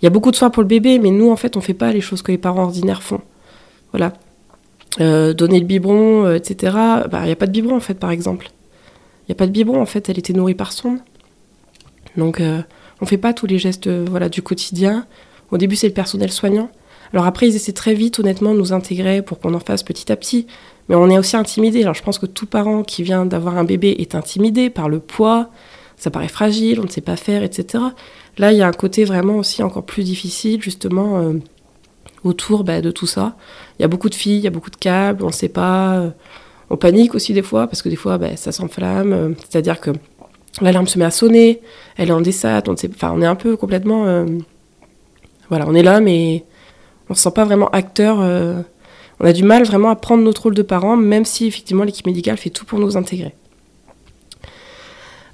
[0.00, 1.74] il y a beaucoup de soins pour le bébé, mais nous, en fait, on fait
[1.74, 3.20] pas les choses que les parents ordinaires font.
[3.92, 4.12] Voilà.
[5.00, 6.74] Euh, donner le biberon, euh, etc.
[7.10, 8.50] Bah, il n'y a pas de biberon en fait, par exemple.
[9.22, 10.98] Il n'y a pas de biberon en fait, elle était nourrie par sonde.
[12.16, 12.60] Donc euh,
[13.00, 15.06] on ne fait pas tous les gestes voilà, du quotidien.
[15.52, 16.70] Au début, c'est le personnel soignant.
[17.12, 20.10] Alors après, ils essaient très vite, honnêtement, de nous intégrer pour qu'on en fasse petit
[20.10, 20.46] à petit.
[20.90, 21.80] Mais on est aussi intimidé.
[21.80, 25.00] Alors je pense que tout parent qui vient d'avoir un bébé est intimidé par le
[25.00, 25.48] poids.
[25.96, 27.82] Ça paraît fragile, on ne sait pas faire, etc.
[28.36, 31.32] Là, il y a un côté vraiment aussi encore plus difficile, justement
[32.24, 33.36] autour bah, de tout ça.
[33.78, 35.48] Il y a beaucoup de filles, il y a beaucoup de câbles, on ne sait
[35.48, 35.94] pas.
[35.94, 36.10] Euh,
[36.68, 39.12] on panique aussi des fois, parce que des fois, bah, ça s'enflamme.
[39.12, 39.90] Euh, c'est-à-dire que
[40.60, 41.60] l'alarme se met à sonner,
[41.96, 44.06] elle est en dessate, on, on est un peu complètement...
[44.06, 44.26] Euh,
[45.48, 46.44] voilà, on est là, mais
[47.08, 48.20] on ne se sent pas vraiment acteur.
[49.20, 52.06] On a du mal vraiment à prendre notre rôle de parent, même si effectivement l'équipe
[52.06, 53.34] médicale fait tout pour nous intégrer.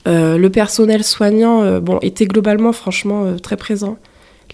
[0.07, 3.97] le personnel soignant bon, était globalement franchement très présent.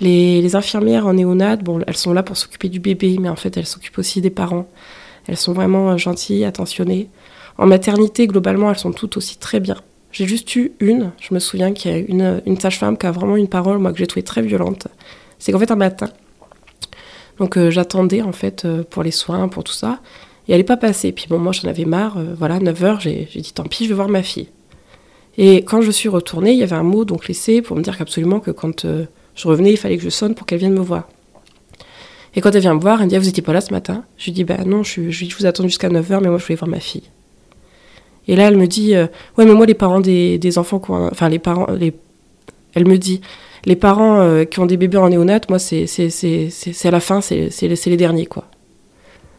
[0.01, 3.57] Les, infirmières en néonat, bon, elles sont là pour s'occuper du bébé, mais en fait,
[3.57, 4.67] elles s'occupent aussi des parents.
[5.27, 7.09] Elles sont vraiment euh, gentilles, attentionnées.
[7.59, 9.77] En maternité, globalement, elles sont toutes aussi très bien.
[10.11, 13.13] J'ai juste eu une, je me souviens qu'il y a une, une sage-femme qui a
[13.13, 14.89] vraiment une parole, moi, que j'ai trouvée très violente.
[15.39, 16.09] C'est qu'en fait, un matin,
[17.39, 20.01] donc euh, j'attendais, en fait, euh, pour les soins, pour tout ça,
[20.49, 21.13] et elle n'est pas passée.
[21.13, 24.09] Puis bon, moi, j'en avais marre, voilà, 9h, j'ai dit, tant pis, je vais voir
[24.09, 24.49] ma fille.
[25.39, 27.97] Et quand je suis retournée, il y avait un mot donc laissé pour me dire
[27.97, 31.09] qu'absolument que quand je revenais, il fallait que je sonne pour qu'elle vienne me voir.
[32.35, 33.73] Et quand elle vient me voir, elle me dit ah, Vous n'étiez pas là ce
[33.73, 34.05] matin?
[34.17, 35.01] Je lui dis Bah non, je,
[35.37, 37.05] vous attends jusqu'à 9h, mais moi je voulais voir ma fille.
[38.29, 40.81] Et là, elle me dit euh, Ouais, mais moi, les parents des, enfants.
[40.89, 41.67] Enfin, les parents.
[42.75, 43.21] Elle me dit
[43.65, 45.87] Les parents euh, qui ont des bébés en néonat, moi, c'est
[46.85, 48.45] à la fin, c'est les derniers, quoi.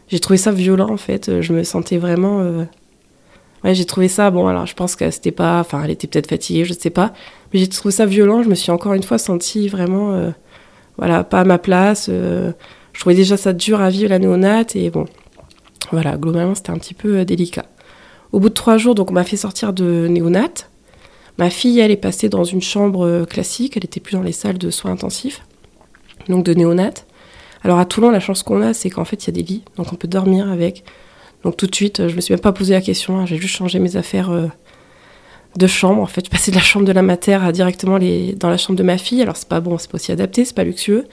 [0.08, 1.42] J'ai trouvé ça violent, en fait.
[1.42, 2.42] Je me sentais vraiment.
[2.42, 2.64] Euh,
[3.64, 4.30] ouais, j'ai trouvé ça.
[4.32, 5.60] Bon, alors, je pense que c'était pas.
[5.60, 7.14] Enfin, elle était peut-être fatiguée, je sais pas.
[7.52, 8.44] Mais j'ai trouvé ça violent.
[8.44, 10.30] Je me suis encore une fois sentie vraiment, euh,
[10.98, 12.08] voilà, pas à ma place.
[12.10, 12.52] Euh,
[12.94, 14.76] je trouvais déjà ça dur à vivre la néonate.
[14.76, 15.06] Et bon,
[15.92, 17.66] voilà, globalement, c'était un petit peu euh, délicat.
[18.32, 20.70] Au bout de trois jours, donc, on m'a fait sortir de néonate.
[21.38, 23.76] Ma fille, elle est passée dans une chambre classique.
[23.78, 25.42] Elle était plus dans les salles de soins intensifs,
[26.30, 27.06] donc de néonate.
[27.64, 29.64] Alors à Toulon, la chance qu'on a, c'est qu'en fait, il y a des lits,
[29.78, 30.84] donc on peut dormir avec.
[31.44, 33.20] Donc tout de suite, je me suis même pas posé la question.
[33.20, 33.26] Hein.
[33.26, 34.52] j'ai juste changé mes affaires
[35.58, 36.02] de chambre.
[36.02, 38.58] En fait, je passais de la chambre de la mater à directement les, dans la
[38.58, 39.22] chambre de ma fille.
[39.22, 41.06] Alors, c'est pas bon, c'est pas aussi adapté, c'est pas luxueux.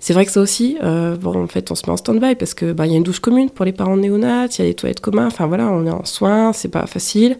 [0.00, 2.54] C'est vrai que ça aussi, euh, bon, en fait, on se met en stand-by parce
[2.54, 4.74] que bah, y a une douche commune pour les parents néonates, il y a des
[4.74, 5.24] toilettes communes.
[5.24, 7.38] Enfin voilà, on est en soins, c'est pas facile.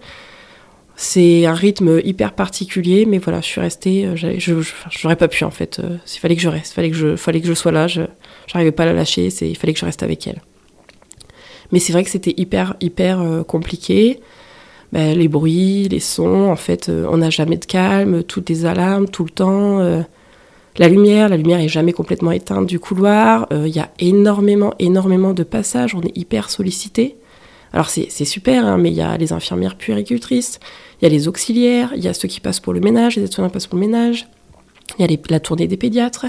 [0.96, 4.06] C'est un rythme hyper particulier, mais voilà, je suis restée.
[4.06, 4.54] Euh, je,
[4.90, 5.80] j'aurais pas pu en fait.
[5.80, 7.88] Euh, il fallait que je reste, il fallait que je, fallait que je sois là.
[7.88, 8.02] Je,
[8.46, 9.26] j'arrivais pas à la lâcher.
[9.26, 10.40] Il fallait que je reste avec elle.
[11.72, 14.20] Mais c'est vrai que c'était hyper, hyper compliqué.
[14.94, 18.64] Ben, les bruits, les sons, en fait, euh, on n'a jamais de calme, toutes les
[18.64, 19.80] alarmes, tout le temps.
[19.80, 20.02] Euh,
[20.78, 23.48] La lumière, la lumière est jamais complètement éteinte du couloir.
[23.50, 25.94] Il y a énormément, énormément de passages.
[25.94, 27.16] On est hyper sollicité.
[27.74, 30.60] Alors c'est super, hein, mais il y a les infirmières puéricultrices,
[31.00, 33.24] il y a les auxiliaires, il y a ceux qui passent pour le ménage, les
[33.24, 34.28] aides-soignants passent pour le ménage.
[34.98, 36.26] Il y a la tournée des pédiatres,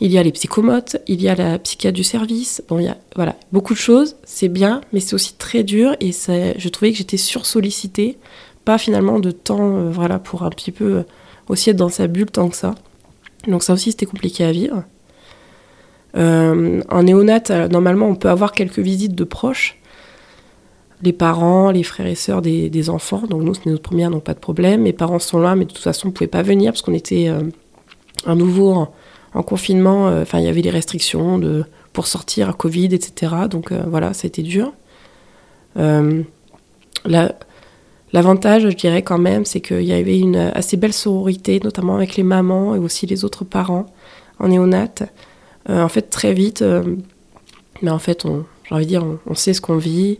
[0.00, 2.62] il y a les psychomotes, il y a la psychiatre du service.
[2.68, 4.14] Bon, il y a voilà, beaucoup de choses.
[4.22, 5.96] C'est bien, mais c'est aussi très dur.
[5.98, 8.16] Et je trouvais que j'étais sursollicitée.
[8.64, 11.02] Pas finalement de temps euh, voilà, pour un petit peu euh,
[11.48, 12.76] aussi être dans sa bulle tant que ça.
[13.48, 14.84] Donc ça aussi, c'était compliqué à vivre.
[16.16, 19.80] Euh, en néonat, normalement, on peut avoir quelques visites de proches.
[21.04, 23.22] Les parents, les frères et sœurs des, enfants.
[23.28, 24.82] Donc nous, c'est notre première, donc pas de problème.
[24.82, 26.94] Mes parents sont là, mais de toute façon, on ne pouvait pas venir parce qu'on
[26.94, 27.30] était
[28.26, 28.88] un nouveau
[29.34, 33.34] en, confinement, euh, enfin il y avait des restrictions de, pour sortir Covid, etc.
[33.50, 34.72] Donc euh, voilà, ça a été dur.
[35.76, 36.22] Euh,
[38.12, 42.16] l'avantage, je dirais quand même, c'est qu'il y avait une assez belle sororité, notamment avec
[42.16, 43.86] les mamans et aussi les autres parents
[44.38, 45.02] en néonate.
[45.68, 46.64] en fait, très vite,
[47.82, 50.18] mais en fait, j'ai envie de dire, on sait ce qu'on vit.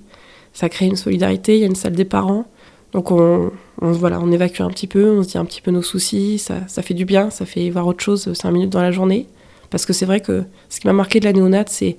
[0.55, 1.57] Ça crée une solidarité.
[1.57, 2.47] Il y a une salle des parents
[2.95, 5.83] donc on, voilà, on évacue un petit peu, on se dit un petit peu nos
[5.83, 9.27] soucis, ça, fait du bien, ça fait voir autre chose cinq minutes dans la journée.
[9.71, 11.97] Parce que c'est vrai que ce qui m'a marqué de la néonate, c'est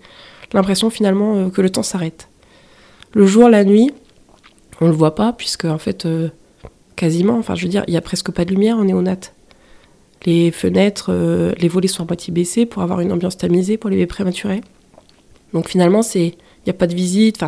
[0.53, 2.29] l'impression finalement euh, que le temps s'arrête.
[3.11, 3.91] Le jour, la nuit,
[4.79, 6.29] on ne le voit pas, puisque en fait, euh,
[6.95, 9.33] quasiment, enfin je veux dire, il n'y a presque pas de lumière en néonate.
[10.25, 13.89] Les fenêtres, euh, les volets sont à moitié baissés pour avoir une ambiance tamisée pour
[13.89, 14.61] les bébés prématurés.
[15.51, 16.31] Donc finalement, il
[16.65, 17.43] n'y a pas de visite,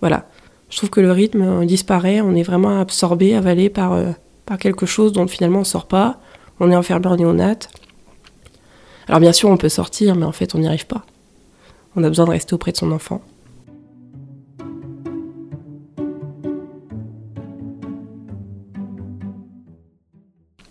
[0.00, 0.26] voilà
[0.68, 4.10] je trouve que le rythme disparaît, on est vraiment absorbé, avalé par, euh,
[4.46, 6.20] par quelque chose dont finalement on ne sort pas,
[6.58, 7.70] on est enfermé en néonate.
[9.08, 11.04] Alors bien sûr on peut sortir, mais en fait on n'y arrive pas.
[11.94, 13.22] On a besoin de rester auprès de son enfant.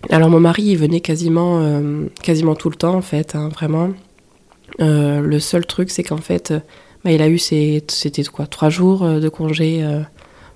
[0.09, 3.91] Alors mon mari il venait quasiment, euh, quasiment tout le temps en fait, hein, vraiment.
[4.81, 6.53] Euh, le seul truc c'est qu'en fait
[7.05, 10.01] bah, il a eu c'était quoi, trois jours euh, de congé euh,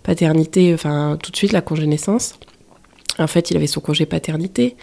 [0.01, 2.39] paternité, enfin tout de suite la congé naissance.
[3.19, 4.75] En fait, il avait son congé paternité,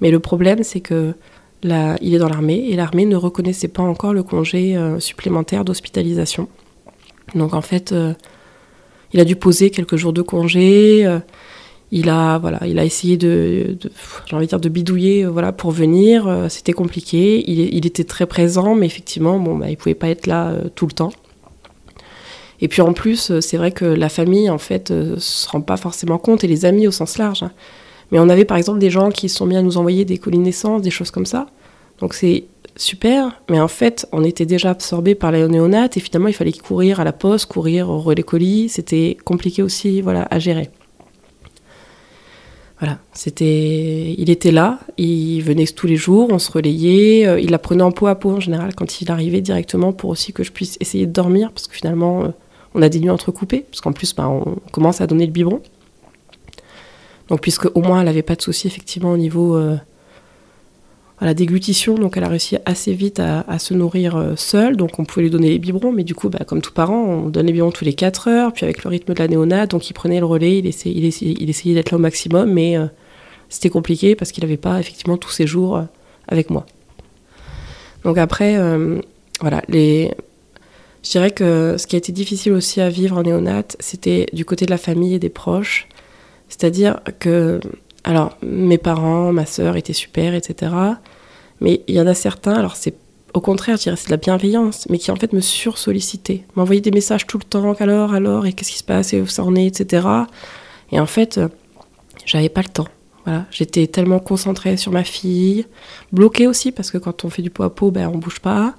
[0.00, 1.14] mais le problème c'est que
[1.62, 5.64] là, il est dans l'armée et l'armée ne reconnaissait pas encore le congé euh, supplémentaire
[5.64, 6.48] d'hospitalisation.
[7.36, 7.94] Donc en fait,
[9.12, 11.06] il a dû poser quelques jours de congé
[11.94, 13.78] il a voilà, il a essayé de,
[14.26, 16.26] j'ai envie de dire de bidouiller euh, voilà pour venir.
[16.26, 17.48] Euh, c'était compliqué.
[17.48, 20.86] Il, était très présent, mais effectivement, bon, bah, il pouvait pas être là euh, tout
[20.86, 21.12] le temps.
[22.60, 26.18] Et puis en plus, c'est vrai que la famille en fait se rend pas forcément
[26.18, 27.44] compte et les amis au sens large.
[27.44, 27.52] Hein.
[28.10, 30.38] Mais on avait par exemple des gens qui sont mis à nous envoyer des colis
[30.38, 31.46] de naissance, des choses comme ça.
[32.00, 32.44] Donc c'est
[32.76, 36.52] super, mais en fait, on était déjà absorbé par la néonate et finalement, il fallait
[36.52, 38.68] courir à la poste, courir au relais colis.
[38.68, 40.70] C'était compliqué aussi, voilà, à gérer.
[42.80, 47.50] Voilà, c'était, il était là, il venait tous les jours, on se relayait, euh, il
[47.50, 50.42] la prenait en peau à peau en général quand il arrivait directement pour aussi que
[50.42, 52.28] je puisse essayer de dormir parce que finalement euh,
[52.74, 55.62] on a des nuits entrecoupées parce qu'en plus bah, on commence à donner le biberon.
[57.28, 59.76] Donc puisque au moins elle n'avait pas de soucis effectivement au niveau euh,
[61.20, 65.04] la déglutition, donc elle a réussi assez vite à, se nourrir euh, seule, donc on
[65.04, 67.52] pouvait lui donner les biberons, mais du coup, bah, comme tout parent, on donne les
[67.52, 70.18] biberons tous les 4 heures, puis avec le rythme de la néonate, donc il prenait
[70.18, 72.86] le relais, il essayait, il essayait, d'être là au maximum, mais euh,
[73.48, 75.82] c'était compliqué parce qu'il n'avait pas effectivement tous ses jours euh,
[76.28, 76.66] avec moi.
[78.04, 78.58] Donc après,
[79.40, 80.12] voilà, les...
[81.02, 84.44] je dirais que ce qui a été difficile aussi à vivre en néonate, c'était du
[84.44, 85.88] côté de la famille et des proches,
[86.50, 87.60] c'est-à-dire que
[88.04, 90.72] alors, mes parents, ma sœur étaient super, etc.
[91.60, 92.94] Mais il y en a certains, alors c'est
[93.32, 96.80] au contraire, je dirais c'est de la bienveillance, mais qui en fait me sursollicitaient, m'envoyaient
[96.80, 99.42] des messages tout le temps, alors, alors, et qu'est-ce qui se passe, et où ça
[99.42, 100.06] en est, etc.
[100.92, 101.48] Et en fait, euh,
[102.24, 102.88] j'avais pas le temps.
[103.24, 105.66] Voilà, j'étais tellement concentrée sur ma fille,
[106.12, 108.74] bloquée aussi parce que quand on fait du pot à pot, ben on bouge pas.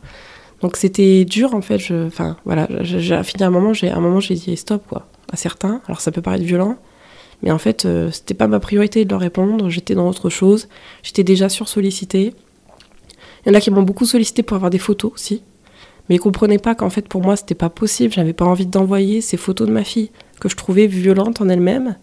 [0.62, 1.82] Donc c'était dur en fait.
[1.92, 5.82] Enfin voilà, j'ai fini un moment, j'ai un moment j'ai dit stop quoi, à certains.
[5.88, 6.78] Alors ça peut paraître violent,
[7.44, 10.68] mais en fait, euh, c'était pas ma priorité de leur répondre, j'étais dans autre chose,
[11.04, 12.34] j'étais déjà sursollicitée.
[13.46, 15.44] Il y en a qui m'ont beaucoup sollicité pour avoir des photos aussi,
[16.10, 19.22] mais ils comprenaient pas qu'en fait pour moi c'était pas possible, j'avais pas envie d'envoyer
[19.22, 21.96] ces photos de ma fille, que je trouvais violente en elle-même.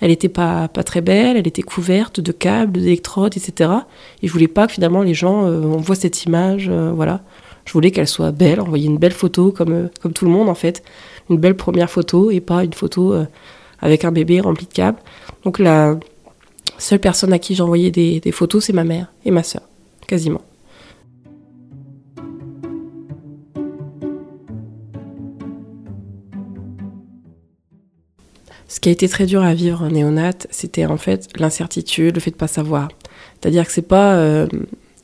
[0.00, 3.70] Elle était pas, pas très belle, elle était couverte de câbles, d'électrodes, etc.
[4.22, 7.22] Et je voulais pas que finalement les gens euh, voient cette image, euh, voilà.
[7.64, 10.54] Je voulais qu'elle soit belle, envoyer une belle photo comme, comme tout le monde en
[10.54, 10.82] fait.
[11.30, 13.14] Une belle première photo et pas une photo
[13.80, 14.98] avec un bébé rempli de câbles.
[15.44, 15.98] Donc la
[16.78, 19.62] seule personne à qui envoyé des, photos, c'est ma mère et ma soeur,
[20.06, 20.42] quasiment.
[28.66, 32.20] Ce qui a été très dur à vivre en néonate, c'était en fait l'incertitude, le
[32.20, 32.88] fait de ne pas savoir.
[33.40, 34.48] C'est-à-dire que c'est pas euh,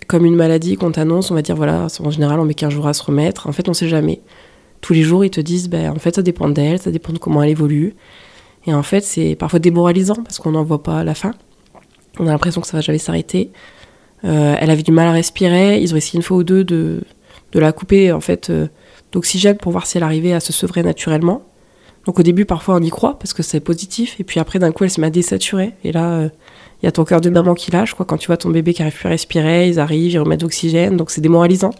[0.08, 2.88] comme une maladie qu'on t'annonce, on va dire voilà, en général on met 15 jours
[2.88, 3.46] à se remettre.
[3.46, 4.20] En fait, on sait jamais.
[4.80, 7.18] Tous les jours, ils te disent ben, en fait, ça dépend d'elle, ça dépend de
[7.18, 7.94] comment elle évolue.
[8.66, 11.32] Et en fait, c'est parfois démoralisant parce qu'on n'en voit pas la fin.
[12.18, 13.50] On a l'impression que ça va jamais s'arrêter.
[14.24, 15.80] Euh, elle avait du mal à respirer.
[15.80, 17.02] Ils ont essayé une fois ou deux de,
[17.52, 18.66] de la couper en fait euh,
[19.12, 21.42] d'oxygène pour voir si elle arrivait à se sevrer naturellement.
[22.06, 24.18] Donc au début, parfois, on y croit parce que c'est positif.
[24.20, 25.74] Et puis après, d'un coup, elle se met à.
[25.84, 26.28] Et là, euh,
[26.82, 27.94] il y a ton cœur de maman qui lâche.
[27.94, 28.06] Quoi.
[28.06, 30.96] Quand tu vois ton bébé qui arrive plus à respirer, ils arrivent, ils remettent d'oxygène.
[30.96, 31.70] Donc c'est démoralisant.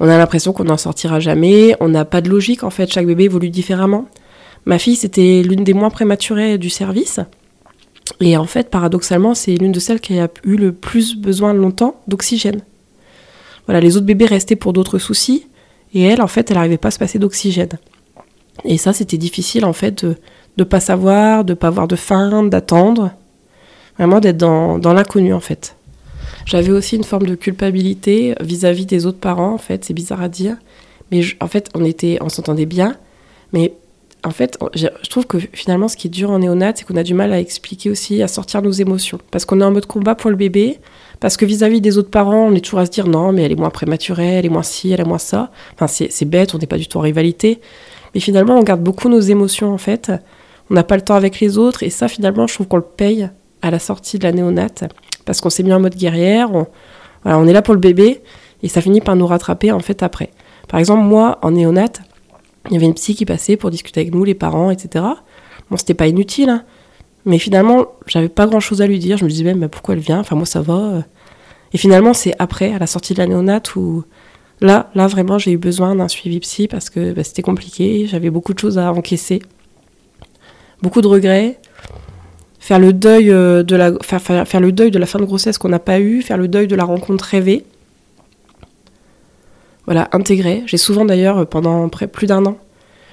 [0.00, 1.76] On a l'impression qu'on n'en sortira jamais.
[1.80, 2.90] On n'a pas de logique en fait.
[2.90, 4.08] Chaque bébé évolue différemment.
[4.64, 7.20] Ma fille, c'était l'une des moins prématurées du service.
[8.20, 12.00] Et en fait, paradoxalement, c'est l'une de celles qui a eu le plus besoin longtemps
[12.06, 12.62] d'oxygène.
[13.66, 15.46] Voilà, les autres bébés restaient pour d'autres soucis.
[15.94, 17.78] Et elle, en fait, elle n'arrivait pas à se passer d'oxygène.
[18.64, 20.16] Et ça, c'était difficile, en fait, de
[20.58, 23.12] ne pas savoir, de pas avoir de faim, d'attendre.
[23.98, 25.76] Vraiment d'être dans, dans l'inconnu, en fait.
[26.44, 29.84] J'avais aussi une forme de culpabilité vis-à-vis des autres parents, en fait.
[29.84, 30.56] C'est bizarre à dire.
[31.10, 32.96] Mais en fait, on, était, on s'entendait bien.
[33.52, 33.74] Mais
[34.24, 37.02] en fait, je trouve que finalement, ce qui est dur en néonat, c'est qu'on a
[37.02, 39.18] du mal à expliquer aussi, à sortir nos émotions.
[39.32, 40.78] Parce qu'on est en mode combat pour le bébé,
[41.18, 43.52] parce que vis-à-vis des autres parents, on est toujours à se dire non, mais elle
[43.52, 45.50] est moins prématurée, elle est moins ci, elle est moins ça.
[45.74, 47.60] Enfin, c'est bête, on n'est pas du tout en rivalité.
[48.14, 50.12] Mais finalement, on garde beaucoup nos émotions, en fait.
[50.70, 52.82] On n'a pas le temps avec les autres, et ça, finalement, je trouve qu'on le
[52.82, 53.28] paye
[53.60, 54.84] à la sortie de la néonate,
[55.24, 56.66] parce qu'on s'est mis en mode guerrière, on,
[57.24, 58.20] on est là pour le bébé,
[58.62, 60.30] et ça finit par nous rattraper, en fait, après.
[60.68, 62.02] Par exemple, moi, en néonate,
[62.66, 65.04] il y avait une psy qui passait pour discuter avec nous, les parents, etc.
[65.70, 66.64] Bon, c'était pas inutile, hein.
[67.24, 69.16] mais finalement, j'avais pas grand chose à lui dire.
[69.16, 70.20] Je me disais même, bah, pourquoi elle vient?
[70.20, 71.04] Enfin, moi, ça va.
[71.72, 74.04] Et finalement, c'est après, à la sortie de la néonate, où
[74.60, 78.06] là, là vraiment, j'ai eu besoin d'un suivi psy parce que bah, c'était compliqué.
[78.06, 79.42] J'avais beaucoup de choses à encaisser,
[80.82, 81.58] beaucoup de regrets.
[82.60, 85.58] Faire le deuil euh, de la, faire, faire le deuil de la fin de grossesse
[85.58, 87.64] qu'on n'a pas eu, faire le deuil de la rencontre rêvée
[89.86, 90.62] voilà, intégré.
[90.66, 92.56] J'ai souvent d'ailleurs, pendant près, plus d'un an,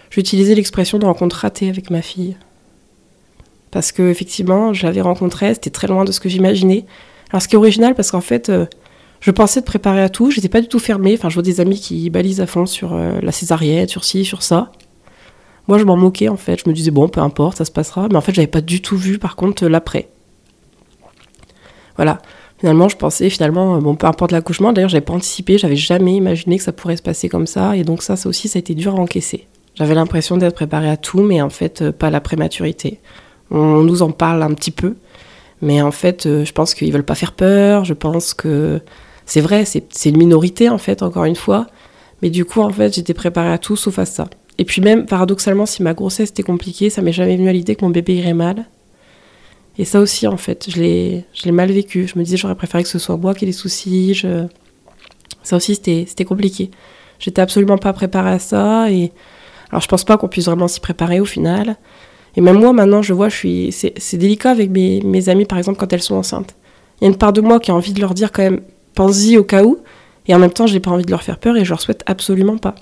[0.10, 2.36] j'ai utilisé l'expression de rencontre ratée avec ma fille.
[3.72, 6.86] Parce que effectivement, je l'avais rencontrée, c'était très loin de ce que j'imaginais.
[7.32, 8.66] Alors ce qui est original, parce qu'en fait, euh,
[9.20, 11.14] je pensais te préparer à tout, j'étais pas du tout fermée.
[11.14, 14.26] Enfin, je vois des amis qui balisent à fond sur euh, la césarienne, sur ci,
[14.26, 14.72] sur ça.
[15.68, 16.62] Moi, je m'en moquais en fait.
[16.64, 18.08] Je me disais, bon, peu importe, ça se passera.
[18.10, 20.10] Mais en fait, j'avais pas du tout vu, par contre, l'après.
[21.96, 22.20] Voilà.
[22.60, 26.14] Finalement, je pensais, finalement, euh, bon, peu importe l'accouchement, d'ailleurs, j'avais pas anticipé, j'avais jamais
[26.14, 28.60] imaginé que ça pourrait se passer comme ça, et donc ça, ça aussi, ça a
[28.60, 29.48] été dur à encaisser.
[29.76, 33.00] J'avais l'impression d'être préparée à tout, mais en fait, euh, pas à la prématurité.
[33.50, 34.96] On nous en parle un petit peu,
[35.62, 38.82] mais en fait, euh, je pense qu'ils veulent pas faire peur, je pense que
[39.26, 41.68] c'est vrai, c'est une minorité, en fait, encore une fois,
[42.22, 44.28] mais du coup, en fait, j'étais préparée à tout sauf à ça.
[44.58, 47.78] Et puis même, paradoxalement, si ma grossesse était compliquée, ça m'est jamais venu à l'idée
[47.78, 48.66] que mon bébé irait mal.
[49.80, 52.06] Et ça aussi, en fait, je l'ai, mal vécu.
[52.06, 54.14] Je me disais, j'aurais préféré que ce soit moi qui ai des soucis.
[54.14, 54.46] Je...
[55.42, 56.70] Ça aussi, c'était, c'était compliqué.
[57.18, 58.92] J'étais absolument pas préparée à ça.
[58.92, 59.14] Et
[59.72, 61.78] alors, je pense pas qu'on puisse vraiment s'y préparer au final.
[62.36, 65.58] Et même moi, maintenant, je vois, je suis, c'est, délicat avec mes, mes amies, par
[65.58, 66.56] exemple, quand elles sont enceintes.
[67.00, 68.60] Il y a une part de moi qui a envie de leur dire quand même,
[68.96, 69.80] pense-y au cas où.
[70.28, 72.04] Et en même temps, j'ai pas envie de leur faire peur et je leur souhaite
[72.06, 72.76] absolument pas.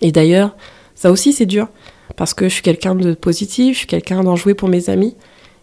[0.00, 0.56] Et d'ailleurs,
[0.96, 1.68] ça aussi, c'est dur.
[2.16, 5.14] Parce que je suis quelqu'un de positif, je suis quelqu'un d'enjoué pour mes amis.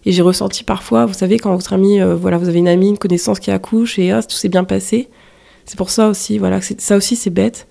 [0.07, 2.87] Et j'ai ressenti parfois, vous savez, quand votre ami, euh, voilà, vous avez une amie,
[2.87, 5.09] une connaissance qui accouche et ah, tout s'est bien passé.
[5.65, 7.67] C'est pour ça aussi, voilà, ça aussi c'est bête.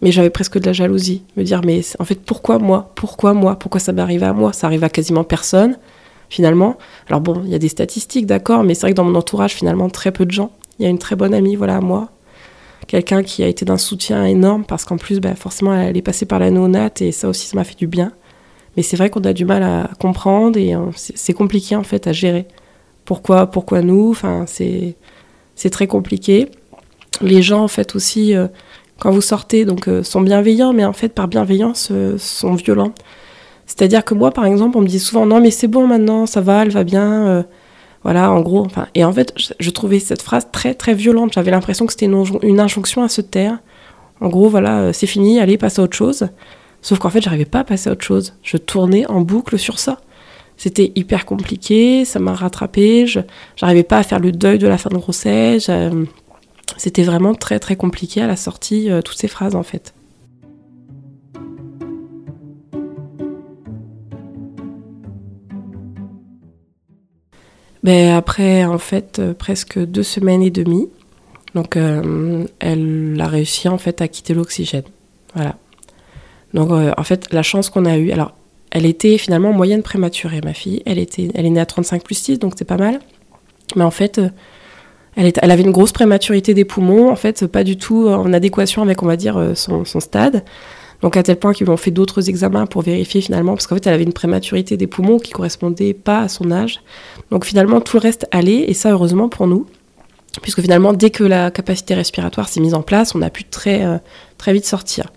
[0.00, 1.22] Mais j'avais presque de la jalousie.
[1.36, 2.90] Me dire, mais en fait, pourquoi moi?
[2.94, 3.58] Pourquoi moi?
[3.58, 4.54] Pourquoi ça m'arrive à moi?
[4.54, 5.76] Ça arrive à quasiment personne,
[6.30, 6.78] finalement.
[7.08, 9.52] Alors bon, il y a des statistiques, d'accord, mais c'est vrai que dans mon entourage,
[9.52, 10.52] finalement, très peu de gens.
[10.78, 12.08] Il y a une très bonne amie, voilà, moi.
[12.86, 16.24] Quelqu'un qui a été d'un soutien énorme parce qu'en plus, bah, forcément, elle est passée
[16.24, 18.12] par la néonate et ça aussi, ça m'a fait du bien.
[18.76, 22.06] Mais c'est vrai qu'on a du mal à comprendre et euh, c'est compliqué en fait
[22.06, 22.46] à gérer.
[23.04, 24.10] Pourquoi, pourquoi nous?
[24.10, 26.48] Enfin, c'est très compliqué.
[27.20, 28.46] Les gens en fait aussi, euh,
[28.98, 32.94] quand vous sortez, donc euh, sont bienveillants, mais en fait par bienveillance sont violents.
[33.66, 36.40] C'est-à-dire que moi, par exemple, on me dit souvent non mais c'est bon maintenant, ça
[36.40, 37.44] va, elle va bien.
[38.04, 38.64] voilà, en gros.
[38.64, 41.32] Enfin, et en fait, je, trouvais cette phrase très très violente.
[41.34, 43.58] J'avais l'impression que c'était une, une, injonction à se taire.
[44.20, 46.28] En gros, voilà, c'est fini, allez, passe à autre chose.
[46.82, 48.34] Sauf qu'en fait, j'arrivais pas à passer à autre chose.
[48.42, 50.00] Je tournais en boucle sur ça.
[50.56, 53.20] C'était hyper compliqué, ça m'a rattrapé, je
[53.56, 55.70] j'arrivais pas à faire le deuil de la fin de grossesse.
[56.76, 59.94] C'était vraiment très très compliqué à la sortie, euh, toutes ces phrases en fait.
[67.82, 70.88] Ben, après, en fait, euh, presque deux semaines et demie,
[71.54, 74.84] donc euh, elle a réussi en fait à quitter l'oxygène.
[75.34, 75.56] Voilà.
[76.54, 78.32] Donc euh, en fait, la chance qu'on a eue, alors
[78.70, 80.82] elle était finalement moyenne prématurée, ma fille.
[80.86, 83.00] Elle, était, elle est née à 35 plus 6, donc c'est pas mal.
[83.76, 84.28] Mais en fait, euh,
[85.16, 89.02] Elle, avait une grosse prématurité des poumons, en fait, pas du tout en adéquation avec,
[89.02, 90.44] on va dire, son, son stade.
[91.02, 93.76] Donc à tel point qu'ils lui ont fait d'autres examens pour vérifier finalement, parce qu'en
[93.76, 96.80] fait elle avait une prématurité des poumons qui correspondait pas à son âge.
[97.30, 99.66] Donc finalement tout le reste allait, et ça heureusement pour nous,
[100.42, 103.84] puisque finalement dès que la capacité respiratoire s'est mise en place, on a pu très,
[103.84, 103.96] euh,
[104.36, 105.10] très vite sortir.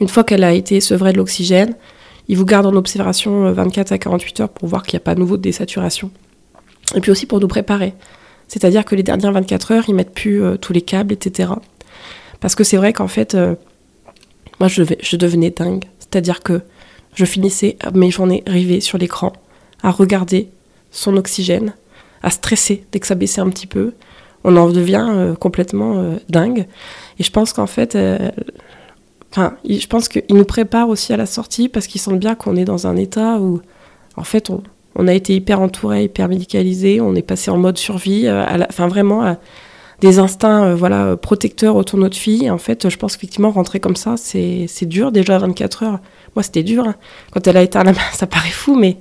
[0.00, 1.74] Une fois qu'elle a été sevrée de l'oxygène,
[2.28, 5.04] ils vous gardent en observation 24 euh, à 48 heures pour voir qu'il n'y a
[5.04, 6.10] pas nouveau de désaturation.
[6.94, 7.94] Et puis aussi pour nous préparer.
[8.48, 11.50] C'est-à-dire que les dernières 24 heures, ils mettent plus euh, tous les câbles, etc.
[12.40, 13.36] Parce que c'est vrai qu'en fait,
[14.60, 15.84] moi, je, devenais dingue.
[15.98, 16.62] C'est-à-dire que
[17.14, 19.32] je finissais mes journées rivées sur l'écran,
[19.82, 20.48] à regarder
[20.90, 21.74] son oxygène,
[22.22, 23.92] à stresser dès que ça baissait un petit peu.
[24.44, 26.66] On en devient euh, complètement euh, dingue.
[27.18, 28.30] Et je pense qu'en fait, euh,
[29.36, 32.56] enfin, je pense qu'il nous prépare aussi à la sortie parce qu'ils sentent bien qu'on
[32.56, 33.60] est dans un état où,
[34.16, 34.50] en fait,
[34.94, 39.22] on, a été hyper entouré, hyper médicalisé, on est passé en mode survie, enfin vraiment
[39.22, 39.36] à,
[40.00, 42.50] des instincts euh, voilà protecteurs autour de notre fille.
[42.50, 45.12] en fait, je pense qu'effectivement, rentrer comme ça, c'est dur.
[45.12, 46.00] Déjà 24 heures,
[46.34, 46.86] moi, c'était dur.
[46.86, 46.94] Hein.
[47.30, 48.98] Quand elle a éteint la ça paraît fou, mais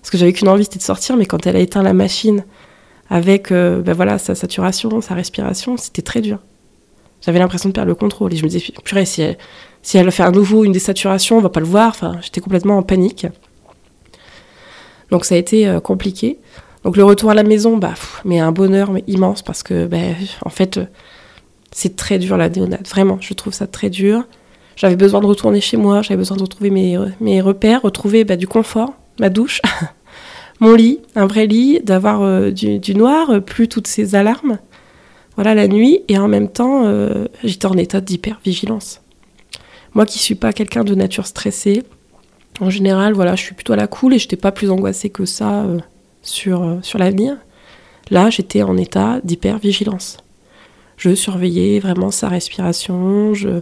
[0.00, 1.16] parce que j'avais qu'une envie, c'était de sortir.
[1.16, 2.44] Mais quand elle a éteint la machine
[3.10, 6.38] avec euh, ben voilà sa saturation, sa respiration, c'était très dur.
[7.22, 8.32] J'avais l'impression de perdre le contrôle.
[8.34, 9.38] Et je me disais, purée, si elle,
[9.84, 11.90] si elle fait à nouveau une désaturation, on va pas le voir.
[11.90, 13.28] Enfin, j'étais complètement en panique.
[15.12, 16.38] Donc ça a été euh, compliqué.
[16.82, 19.98] Donc le retour à la maison, bah, mais un bonheur immense parce que, bah,
[20.44, 20.80] en fait,
[21.70, 22.88] c'est très dur la néonate.
[22.88, 24.24] Vraiment, je trouve ça très dur.
[24.74, 28.34] J'avais besoin de retourner chez moi, j'avais besoin de retrouver mes, mes repères, retrouver bah,
[28.34, 29.62] du confort, ma douche,
[30.60, 34.58] mon lit, un vrai lit, d'avoir euh, du, noir, euh, plus toutes ces alarmes.
[35.36, 39.00] Voilà la nuit, et en même temps, euh, j'étais en état d'hyper-vigilance.
[39.94, 41.84] Moi qui suis pas quelqu'un de nature stressée,
[42.60, 45.10] en général, voilà, je suis plutôt à la cool et je n'étais pas plus angoissée
[45.10, 45.64] que ça
[46.22, 47.36] sur, euh, sur l'avenir.
[48.10, 50.18] Là, j'étais en état d'hyper-vigilance.
[50.96, 53.34] Je surveillais vraiment sa respiration.
[53.34, 53.60] Je,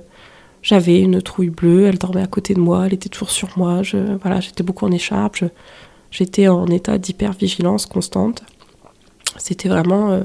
[0.62, 3.82] j'avais une trouille bleue, elle dormait à côté de moi, elle était toujours sur moi.
[4.20, 5.44] Voilà, j'étais beaucoup en écharpe.
[6.10, 8.42] j'étais en état d'hyper-vigilance constante.
[9.38, 10.22] C'était vraiment euh,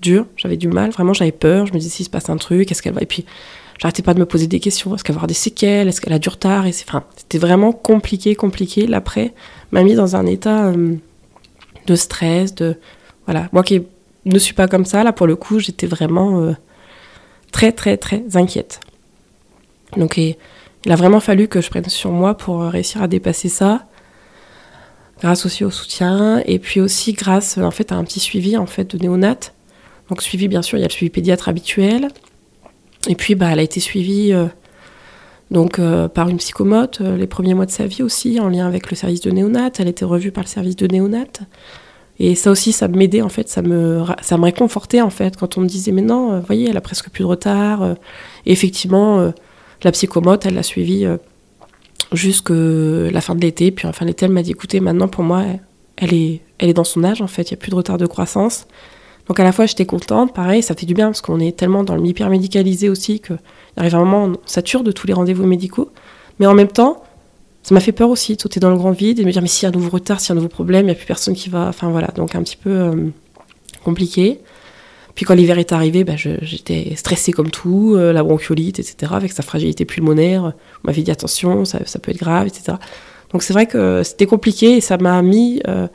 [0.00, 0.26] dur.
[0.36, 0.90] J'avais du mal.
[0.90, 1.66] Vraiment, j'avais peur.
[1.66, 3.00] Je me disais s'il se passe un truc, est-ce qu'elle va.
[3.78, 4.94] J'arrêtais pas de me poser des questions.
[4.94, 5.88] Est-ce qu'elle va avoir des séquelles?
[5.88, 6.66] Est-ce qu'elle a du retard?
[6.66, 8.86] Et enfin, c'était vraiment compliqué, compliqué.
[8.86, 9.34] L'après
[9.72, 10.66] m'a mis dans un état.
[10.66, 10.96] Euh,
[11.86, 12.76] de stress, de
[13.26, 13.48] voilà.
[13.52, 13.82] Moi qui
[14.24, 16.52] ne suis pas comme ça, là pour le coup, j'étais vraiment euh,
[17.52, 18.80] très très très inquiète.
[19.96, 20.36] Donc il
[20.88, 23.86] a vraiment fallu que je prenne sur moi pour réussir à dépasser ça,
[25.20, 28.66] grâce aussi au soutien et puis aussi grâce en fait à un petit suivi en
[28.66, 29.54] fait de néonate.
[30.08, 32.08] Donc suivi bien sûr, il y a le suivi pédiatre habituel.
[33.08, 34.46] Et puis bah elle a été suivie euh,
[35.50, 38.66] donc euh, par une psychomote euh, les premiers mois de sa vie aussi, en lien
[38.66, 39.70] avec le service de néonat.
[39.78, 41.26] Elle était revue par le service de néonat.
[42.20, 45.58] Et ça aussi, ça m'aidait en fait, ça me, ça me réconfortait en fait quand
[45.58, 47.96] on me disait mais non, vous voyez, elle a presque plus de retard.
[48.46, 49.32] Et effectivement,
[49.82, 51.06] la psychomote, elle l'a suivie
[52.12, 53.72] jusqu'à la fin de l'été.
[53.72, 55.42] Puis en fin d'été, elle m'a dit écoutez, maintenant pour moi,
[55.96, 57.98] elle est, elle est dans son âge en fait, il n'y a plus de retard
[57.98, 58.68] de croissance.
[59.28, 61.82] Donc à la fois j'étais contente, pareil, ça fait du bien parce qu'on est tellement
[61.82, 63.38] dans le hyper médicalisé aussi qu'il
[63.76, 65.90] arrive un moment on sature de tous les rendez-vous médicaux.
[66.38, 67.02] Mais en même temps,
[67.62, 69.48] ça m'a fait peur aussi de sauter dans le grand vide et me dire mais
[69.48, 70.94] s'il y a un nouveau retard, s'il y a un nouveau problème, il n'y a
[70.94, 71.68] plus personne qui va.
[71.68, 72.94] Enfin voilà, donc un petit peu euh,
[73.84, 74.40] compliqué.
[75.14, 79.32] Puis quand l'hiver est arrivé, bah, j'étais stressée comme tout, euh, la bronchiolite, etc., avec
[79.32, 80.44] sa fragilité pulmonaire.
[80.82, 82.78] On m'avait dit attention, ça, peut être grave, etc.
[83.30, 85.86] Donc c'est vrai que c'était compliqué et ça m'a mis euh,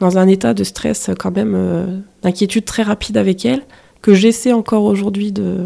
[0.00, 3.62] dans un état de stress quand même, euh, d'inquiétude très rapide avec elle,
[4.02, 5.64] que j'essaie encore aujourd'hui de...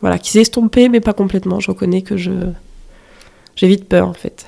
[0.00, 1.60] Voilà, qui s'est estompé, mais pas complètement.
[1.60, 2.32] Je reconnais que je...
[3.56, 4.46] J'ai vite peur, en fait.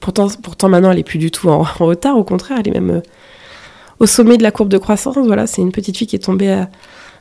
[0.00, 2.16] Pourtant, pourtant, maintenant, elle est plus du tout en, retard.
[2.16, 3.00] Au contraire, elle est même euh,
[4.00, 5.16] au sommet de la courbe de croissance.
[5.18, 6.70] Voilà, c'est une petite fille qui est tombée à,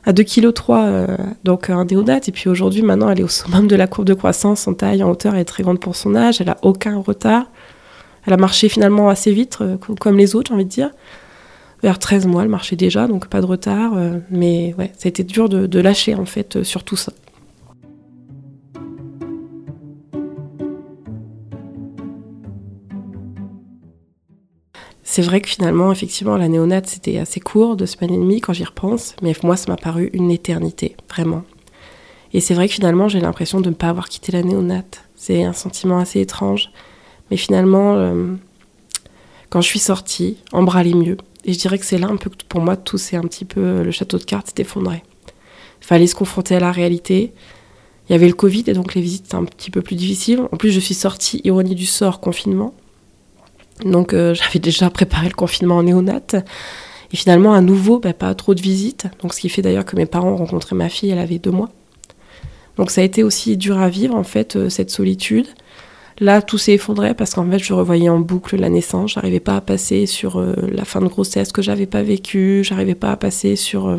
[0.05, 2.29] à 2,3 kg, euh, donc un déodate.
[2.29, 5.03] Et puis aujourd'hui, maintenant, elle est au sommet de la courbe de croissance en taille,
[5.03, 5.35] en hauteur.
[5.35, 6.41] Elle est très grande pour son âge.
[6.41, 7.45] Elle a aucun retard.
[8.25, 10.91] Elle a marché finalement assez vite, euh, comme les autres, j'ai envie de dire.
[11.81, 13.93] Vers 13 mois, elle marchait déjà, donc pas de retard.
[13.95, 17.13] Euh, mais ouais, ça a été dur de, lâcher en fait euh, sur tout ça.
[25.03, 28.53] C'est vrai que finalement, effectivement, la néonate, c'était assez court, deux semaines et demie quand
[28.53, 31.43] j'y repense, mais moi, ça m'a paru une éternité, vraiment.
[32.31, 35.03] Et c'est vrai que finalement, j'ai l'impression de ne pas avoir quitté la néonate.
[35.15, 36.69] C'est un sentiment assez étrange.
[37.31, 38.33] Mais finalement, euh,
[39.49, 41.17] quand je suis sortie, embrallée mieux.
[41.45, 43.45] Et je dirais que c'est là un peu que pour moi tout c'est un petit
[43.45, 45.03] peu euh, le château de cartes s'est effondré.
[45.81, 47.33] Il fallait se confronter à la réalité.
[48.07, 50.41] Il y avait le Covid et donc les visites étaient un petit peu plus difficiles.
[50.51, 52.73] En plus, je suis sortie, ironie du sort, confinement.
[53.85, 56.35] Donc euh, j'avais déjà préparé le confinement en néonate.
[57.11, 59.07] Et finalement, à nouveau, bah, pas trop de visites.
[59.23, 61.49] Donc, ce qui fait d'ailleurs que mes parents ont rencontré ma fille, elle avait deux
[61.49, 61.69] mois.
[62.77, 65.47] Donc, ça a été aussi dur à vivre, en fait, cette solitude.
[66.21, 69.13] Là, tout s'est effondré parce qu'en fait, je revoyais en boucle la naissance.
[69.13, 72.61] J'arrivais pas à passer sur euh, la fin de grossesse que j'avais pas vécue.
[72.63, 73.87] J'arrivais pas à passer sur.
[73.87, 73.97] Euh,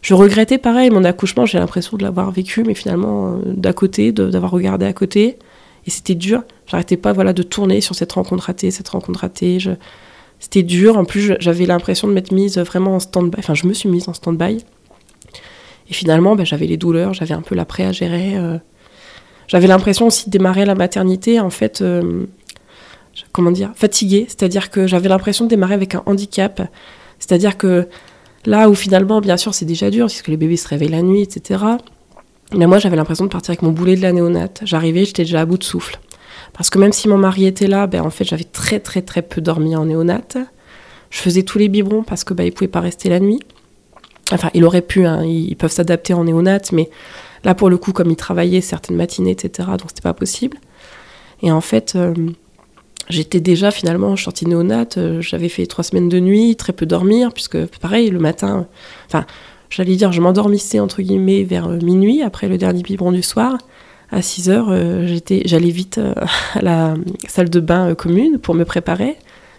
[0.00, 1.44] je regrettais pareil mon accouchement.
[1.44, 5.38] J'ai l'impression de l'avoir vécu, mais finalement euh, d'à côté, d'avoir regardé à côté.
[5.86, 6.44] Et c'était dur.
[6.66, 9.58] J'arrêtais pas, voilà, de tourner sur cette rencontre ratée, cette rencontre ratée.
[10.38, 10.96] C'était dur.
[10.96, 13.38] En plus, j'avais l'impression de m'être mise vraiment en stand-by.
[13.38, 14.64] Enfin, je me suis mise en stand-by.
[15.88, 18.34] Et finalement, ben, j'avais les douleurs, j'avais un peu l'après à gérer.
[19.48, 22.26] J'avais l'impression aussi de démarrer la maternité, en fait, euh,
[23.32, 24.26] comment dire, fatiguée.
[24.28, 26.62] C'est-à-dire que j'avais l'impression de démarrer avec un handicap.
[27.18, 27.88] C'est-à-dire que
[28.44, 31.22] là où finalement, bien sûr, c'est déjà dur, puisque les bébés se réveillent la nuit,
[31.22, 31.64] etc.
[32.54, 34.60] Mais moi, j'avais l'impression de partir avec mon boulet de la néonate.
[34.64, 35.98] J'arrivais, j'étais déjà à bout de souffle.
[36.52, 39.22] Parce que même si mon mari était là, ben, en fait, j'avais très, très, très
[39.22, 40.38] peu dormi en néonate.
[41.10, 43.40] Je faisais tous les biberons parce que ben, pouvait pas rester la nuit.
[44.32, 46.90] Enfin, il aurait pu, hein, ils peuvent s'adapter en néonate, mais
[47.44, 50.58] Là, pour le coup, comme il travaillait certaines matinées, etc., donc c'était pas possible.
[51.42, 52.14] Et en fait, euh,
[53.08, 57.32] j'étais déjà finalement sortie néonate, euh, j'avais fait trois semaines de nuit, très peu dormir,
[57.32, 58.66] puisque pareil, le matin,
[59.06, 59.26] enfin,
[59.70, 63.58] j'allais dire, je m'endormissais entre guillemets vers euh, minuit, après le dernier biberon du soir.
[64.12, 64.72] À 6 heures,
[65.04, 66.00] j'étais, j'allais vite
[66.54, 66.94] à la
[67.26, 69.16] salle de bain commune pour me préparer.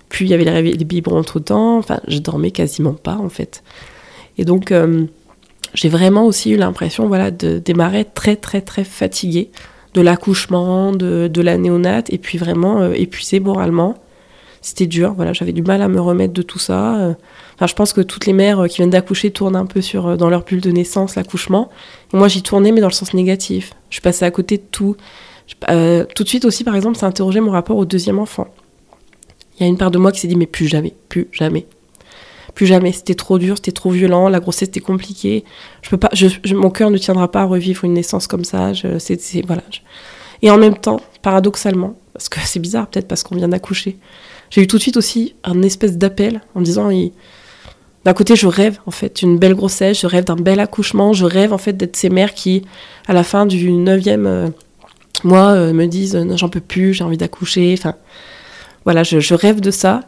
[0.07, 3.27] Puis il y avait les, les biberons entre temps, enfin, je dormais quasiment pas en
[3.27, 3.61] fait.
[4.37, 4.71] Et donc,
[5.73, 9.51] j'ai vraiment aussi eu l'impression voilà, de démarrer très très très fatiguée
[9.93, 13.95] de l'accouchement, de, de, la néonate, et puis vraiment euh, épuisée moralement.
[14.61, 16.95] C'était dur, voilà, j'avais du mal à me remettre de tout ça.
[16.97, 17.13] Euh.
[17.55, 20.15] Enfin, je pense que toutes les mères euh, qui viennent d'accoucher tournent un peu sur,
[20.17, 21.69] dans leur bulle de naissance, l'accouchement.
[22.13, 23.73] Moi, j'y tournais, mais dans le sens négatif.
[23.89, 24.95] Je passais à côté de tout.
[25.61, 28.47] tout de suite aussi, par exemple, ça interrogeait mon rapport au deuxième enfant.
[29.57, 31.65] Il y a une part de moi qui s'est dit, mais plus jamais, plus jamais
[32.57, 32.91] plus jamais.
[32.91, 35.43] C'était trop dur, c'était trop violent, la grossesse était compliquée.
[35.83, 36.09] Je peux pas,
[36.55, 38.71] mon cœur ne tiendra pas à revivre une naissance comme ça.
[38.97, 39.61] C'est, voilà.
[40.41, 43.97] Et en même temps, paradoxalement, parce que c'est bizarre, peut-être parce qu'on vient d'accoucher,
[44.49, 46.89] j'ai eu tout de suite aussi un espèce d'appel en disant,
[48.05, 51.25] d'un côté, je rêve en fait d'une belle grossesse, je rêve d'un bel accouchement, je
[51.25, 52.63] rêve en fait d'être ces mères qui,
[53.07, 54.47] à la fin du neuvième euh,
[55.23, 57.75] mois, euh, me disent, j'en peux plus, j'ai envie d'accoucher.
[57.77, 57.93] Enfin,
[58.83, 60.01] voilà, je, je rêve de ça.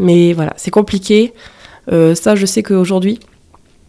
[0.00, 1.32] Mais voilà, c'est compliqué.
[1.92, 3.20] Euh, ça, je sais qu'aujourd'hui,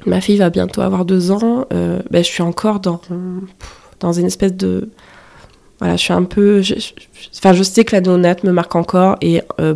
[0.06, 1.66] ma fille va bientôt avoir deux ans.
[1.74, 3.02] Euh, ben, je suis encore dans,
[4.00, 4.90] dans une espèce de.
[5.80, 6.62] Voilà, je suis un peu.
[7.36, 9.76] Enfin, je, sais que la néonate me marque encore et euh,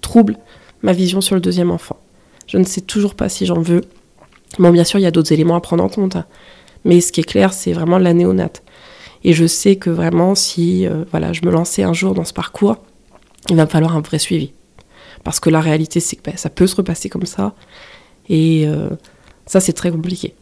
[0.00, 0.36] trouble
[0.82, 1.96] ma vision sur le deuxième enfant.
[2.46, 3.82] Je ne sais toujours pas si j'en veux.
[4.58, 6.16] Bon, bien sûr, il y a d'autres éléments à prendre en compte.
[6.16, 6.26] Hein.
[6.84, 8.62] Mais ce qui est clair, c'est vraiment la néonate.
[9.26, 12.76] Et je sais que vraiment, si voilà, je me lançais un jour dans ce parcours,
[13.48, 14.52] il va me falloir un vrai suivi.
[15.24, 17.54] Parce que la réalité, c'est que ben, ça peut se repasser comme ça.
[18.28, 18.90] Et euh,
[19.46, 20.34] ça, c'est très compliqué.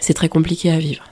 [0.00, 1.04] C'est très compliqué à vivre.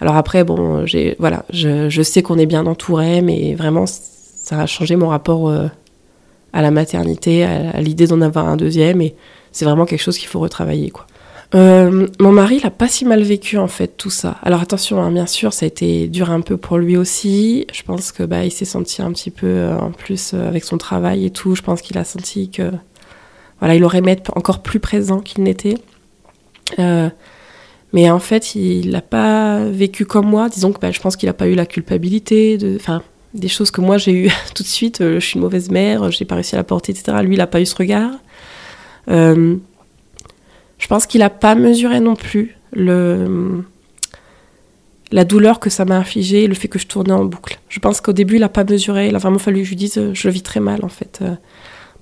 [0.00, 4.66] Alors après, bon, j'ai, voilà, je, sais qu'on est bien entouré, mais vraiment, ça a
[4.66, 5.68] changé mon rapport euh,
[6.52, 9.14] à la maternité, à, l'idée d'en avoir un deuxième, et
[9.52, 11.06] c'est vraiment quelque chose qu'il faut retravailler, quoi.
[11.54, 14.36] Euh, mon mari, il a pas si mal vécu en fait tout ça.
[14.42, 17.66] Alors attention, hein, bien sûr, ça a été dur un peu pour lui aussi.
[17.72, 20.64] Je pense que bah il s'est senti un petit peu euh, en plus euh, avec
[20.64, 21.54] son travail et tout.
[21.54, 22.70] Je pense qu'il a senti que
[23.58, 25.76] voilà, il aurait aimé être encore plus présent qu'il n'était.
[26.78, 30.48] mais en fait, il n'a pas vécu comme moi.
[30.48, 33.02] Disons que bah, je pense qu'il n'a pas eu la culpabilité de, enfin,
[33.34, 34.98] des choses que moi j'ai eu tout de suite.
[35.00, 37.18] je suis une mauvaise mère, j'ai pas réussi à la porter, etc.
[37.22, 38.12] Lui, il n'a pas eu ce regard.
[40.82, 43.62] Je pense qu'il n'a pas mesuré non plus le,
[45.12, 47.60] la douleur que ça m'a infligé, le fait que je tournais en boucle.
[47.68, 49.06] Je pense qu'au début, il n'a pas mesuré.
[49.06, 51.22] Il a vraiment fallu que je lui dise, je le vis très mal en fait.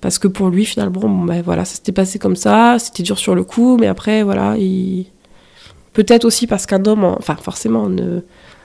[0.01, 3.19] Parce que pour lui, finalement, bon, ben, voilà, ça s'était passé comme ça, c'était dur
[3.19, 5.05] sur le coup, mais après, voilà, il...
[5.93, 8.21] peut-être aussi parce qu'un homme, enfin, forcément, ne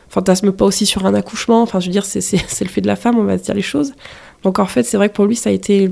[0.08, 1.62] fantasme pas aussi sur un accouchement.
[1.62, 2.22] Enfin, je veux dire, c'est
[2.62, 3.92] le fait de la femme, on va se dire les choses.
[4.44, 5.90] Donc en fait, c'est vrai que pour lui, ça a été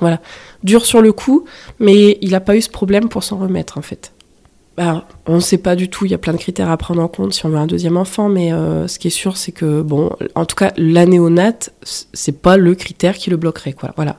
[0.00, 0.20] voilà.
[0.62, 1.44] Dur sur le coup,
[1.78, 4.12] mais il n'a pas eu ce problème pour s'en remettre, en fait.
[5.26, 7.08] On ne sait pas du tout, il y a plein de critères à prendre en
[7.08, 9.82] compte si on veut un deuxième enfant, mais euh, ce qui est sûr, c'est que,
[9.82, 13.92] bon, en tout cas, la néonate, c'est pas le critère qui le bloquerait, quoi.
[13.96, 14.18] Voilà.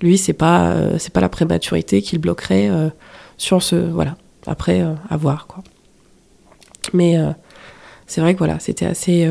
[0.00, 2.88] Lui, c'est pas, euh, pas la prématurité qui le bloquerait euh,
[3.36, 3.76] sur ce.
[3.76, 4.16] Voilà.
[4.46, 5.62] Après, à voir, quoi.
[6.92, 7.16] Mais
[8.08, 9.30] c'est vrai que, voilà, c'était assez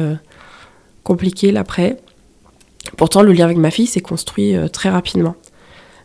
[1.03, 1.97] compliqué l'après.
[2.95, 5.35] Pourtant, le lien avec ma fille s'est construit très rapidement.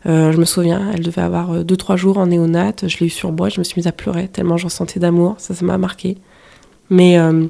[0.07, 2.89] Euh, je me souviens, elle devait avoir 2-3 euh, jours en néonate.
[2.89, 5.35] Je l'ai eu sur bois, je me suis mise à pleurer tellement j'en sentais d'amour.
[5.39, 6.17] Ça, ça m'a marqué.
[6.91, 7.47] Mais euh,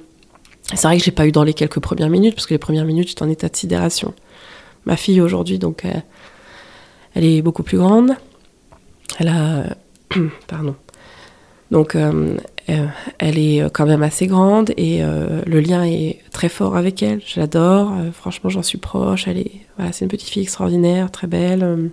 [0.75, 2.87] c'est vrai que j'ai pas eu dans les quelques premières minutes, parce que les premières
[2.87, 4.15] minutes, j'étais en état de sidération.
[4.87, 5.85] Ma fille aujourd'hui, donc,
[7.15, 8.13] elle est beaucoup plus grande.
[9.19, 9.77] Elle a.
[10.47, 10.77] pardon.
[11.73, 17.21] Donc, elle est quand même assez grande et le lien est très fort avec elle.
[17.27, 17.93] Je l'adore.
[18.13, 19.27] franchement, j'en suis proche.
[19.27, 19.53] Elle est.
[19.77, 21.91] Voilà, c'est une petite fille extraordinaire, très belle.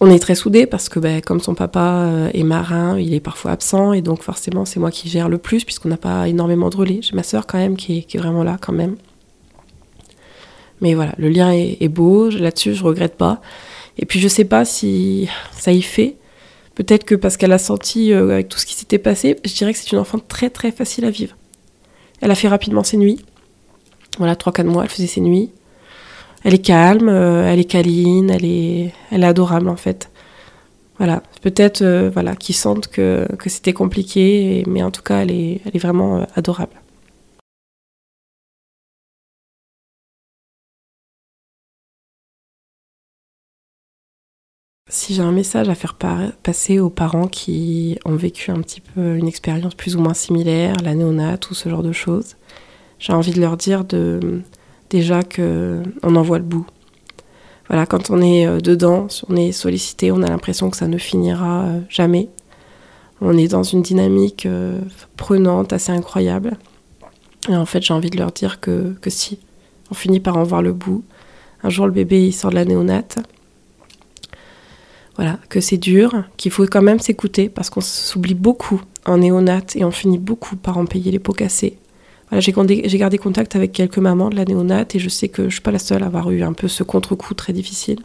[0.00, 3.20] On est très soudés parce que ben, comme son papa euh, est marin, il est
[3.20, 6.70] parfois absent et donc forcément c'est moi qui gère le plus puisqu'on n'a pas énormément
[6.70, 7.00] de relais.
[7.02, 8.96] J'ai ma sœur quand même qui est, vraiment là quand même.
[10.80, 13.40] Mais voilà, le lien est, beau, là-dessus je regrette pas.
[13.98, 16.14] Et puis je sais pas si ça y fait.
[16.76, 19.72] Peut-être que parce qu'elle a senti euh, avec tout ce qui s'était passé, je dirais
[19.72, 21.36] que c'est une enfant très très facile à vivre.
[22.20, 23.18] Elle a fait rapidement ses nuits.
[24.18, 25.50] Voilà, 3-4 mois, elle faisait ses nuits
[26.44, 28.92] elle est calme, euh, elle est câline, elle est,
[29.24, 30.10] adorable en fait.
[30.98, 35.30] Voilà, peut-être euh, voilà, qu'ils sentent que, que c'était compliqué, mais en tout cas, elle
[35.30, 36.72] est, elle est vraiment euh, adorable.
[44.90, 45.96] Si j'ai un message à faire
[46.42, 50.74] passer aux parents qui ont vécu un petit peu une expérience plus ou moins similaire,
[50.82, 52.36] la néonate ou ce genre de choses,
[52.98, 54.42] j'ai envie de leur dire de,
[54.90, 56.66] déjà qu'on en voit le bout.
[57.68, 60.96] Voilà, quand on est euh, dedans, on est sollicité, on a l'impression que ça ne
[60.96, 62.28] finira euh, jamais.
[63.20, 64.80] On est dans une dynamique euh,
[65.16, 66.56] prenante, assez incroyable.
[67.48, 69.38] Et en fait, j'ai envie de leur dire que, si,
[69.90, 71.04] on finit par en voir le bout.
[71.62, 73.18] Un jour, le bébé, sort de la néonate.
[75.16, 79.74] Voilà, que c'est dur, qu'il faut quand même s'écouter parce qu'on s'oublie beaucoup en néonate
[79.74, 81.76] et on finit beaucoup par en payer les pots cassés
[82.32, 82.52] j'ai
[82.98, 85.70] gardé, contact avec quelques mamans de la néonate et je sais que je suis pas
[85.70, 88.00] la seule à avoir eu un peu ce contre-coup très difficile.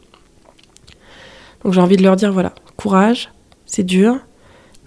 [1.64, 3.32] Donc j'ai envie de leur dire voilà, courage,
[3.66, 4.18] c'est dur,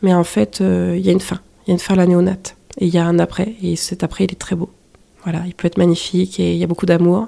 [0.03, 1.41] mais en fait, euh, il y a une fin.
[1.67, 2.57] Il y a une fin à la néonate.
[2.79, 4.71] Et il y a un après, et cet après, il est très beau.
[5.25, 7.27] Voilà, il peut être magnifique et il y a beaucoup d'amour.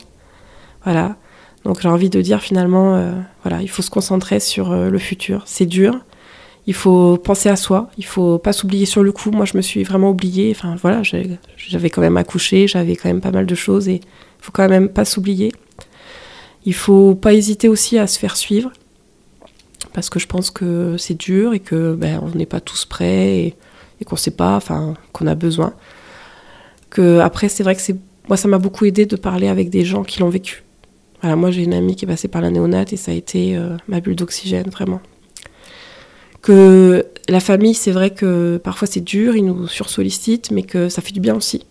[0.85, 1.17] Voilà.
[1.65, 4.99] Donc j'ai envie de dire finalement, euh, voilà, il faut se concentrer sur euh, le
[4.99, 5.43] futur.
[5.47, 5.99] C'est dur,
[6.69, 9.31] il faut penser à soi, il faut pas s'oublier sur le coup.
[9.31, 10.53] Moi, je me suis vraiment oubliée.
[10.55, 14.45] Enfin, voilà, j'avais quand même accouché, j'avais quand même pas mal de choses et il
[14.45, 15.51] faut quand même pas s'oublier.
[16.67, 18.71] Il faut pas hésiter aussi à se faire suivre
[19.95, 23.55] parce que je pense que c'est dur et que ben, on n'est pas tous prêts
[24.01, 25.73] et, qu'on sait pas, enfin, qu'on a besoin.
[26.91, 27.97] Que après, c'est vrai que c'est
[28.29, 30.65] moi, ça m'a beaucoup aidé de parler avec des gens qui l'ont vécu.
[31.23, 33.57] Voilà, moi, j'ai une amie qui est passée par la néonate et ça a été
[33.57, 35.01] euh, ma bulle d'oxygène, vraiment
[36.43, 41.03] que la famille, c'est vrai que parfois c'est dur, ils nous sursollicitent, mais que ça
[41.03, 41.65] fait du bien aussi.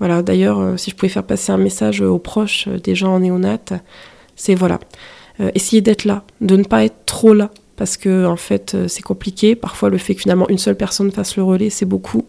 [0.00, 3.20] Voilà, d'ailleurs, euh, si je pouvais faire passer un message aux proches des gens en
[3.20, 3.74] néonate,
[4.34, 4.80] c'est voilà,
[5.40, 8.88] euh, essayer d'être là, de ne pas être trop là, parce que en fait, euh,
[8.88, 9.54] c'est compliqué.
[9.54, 12.24] Parfois, le fait que finalement une seule personne fasse le relais, c'est beaucoup.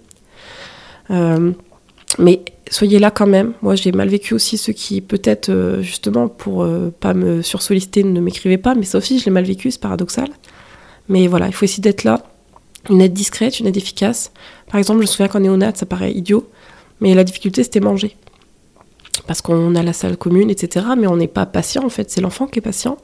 [2.20, 3.54] mais soyez là quand même.
[3.62, 6.68] Moi, j'ai mal vécu aussi ceux qui, peut-être, justement, pour
[7.00, 10.30] pas me sursolliciter, ne m'écrivaient pas, mais ça aussi, je l'ai mal vécu, c'est paradoxal.
[11.10, 12.24] Mais voilà, il faut essayer d'être là.
[12.90, 14.32] Une aide discrète, une aide efficace.
[14.70, 16.50] Par exemple, je me souviens qu'en néonate, ça paraît idiot,
[17.00, 18.16] mais la difficulté, c'était manger.
[19.28, 20.86] Parce qu'on a la salle commune, etc.
[20.98, 22.10] Mais on n'est pas patient, en fait.
[22.10, 22.98] C'est l'enfant qui est patient.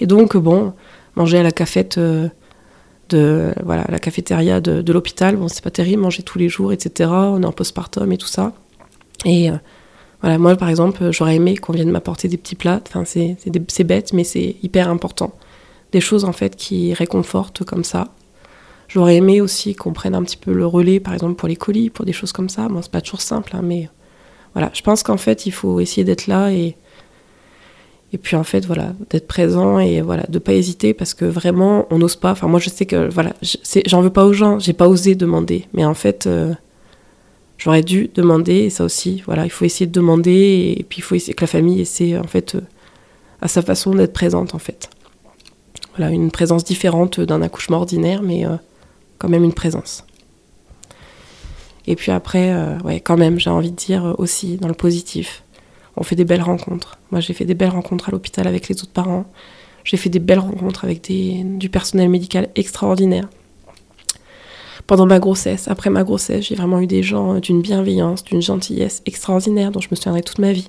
[0.00, 0.72] Et donc, bon,
[1.16, 2.28] manger à la cafette euh,
[3.08, 7.10] de voilà la cafétéria de, l'hôpital bon c'est pas terrible manger tous les jours etc
[7.10, 8.52] on est en postpartum et tout ça
[9.24, 9.54] et euh,
[10.22, 14.12] voilà moi par exemple j'aurais aimé qu'on vienne m'apporter des petits plats enfin c'est bête
[14.12, 15.32] mais c'est hyper important
[15.94, 18.08] des choses en fait qui réconfortent comme ça.
[18.88, 21.88] J'aurais aimé aussi qu'on prenne un petit peu le relais, par exemple pour les colis,
[21.88, 22.68] pour des choses comme ça.
[22.68, 23.88] Bon, c'est pas toujours simple, hein, mais
[24.54, 24.70] voilà.
[24.74, 26.76] Je pense qu'en fait, il faut essayer d'être là et
[28.12, 31.86] et puis en fait, voilà, d'être présent et voilà, de pas hésiter parce que vraiment,
[31.90, 32.30] on n'ose pas.
[32.30, 33.32] Enfin, moi, je sais que voilà,
[33.86, 36.54] j'en veux pas aux gens, j'ai pas osé demander, mais en fait, euh,
[37.58, 38.54] j'aurais dû demander.
[38.66, 41.42] Et ça aussi, voilà, il faut essayer de demander et puis il faut essayer que
[41.42, 42.60] la famille essaie en fait euh,
[43.40, 44.90] à sa façon d'être présente en fait.
[45.96, 48.56] Voilà, une présence différente d'un accouchement ordinaire, mais euh,
[49.18, 50.04] quand même une présence.
[51.86, 55.44] Et puis après, euh, quand même, j'ai envie de dire euh, aussi dans le positif,
[55.96, 56.98] on fait des belles rencontres.
[57.12, 59.26] Moi, j'ai fait des belles rencontres à l'hôpital avec les autres parents.
[59.84, 63.28] J'ai fait des belles rencontres avec du personnel médical extraordinaire.
[64.88, 69.02] Pendant ma grossesse, après ma grossesse, j'ai vraiment eu des gens d'une bienveillance, d'une gentillesse
[69.06, 70.68] extraordinaire dont je me souviendrai toute ma vie.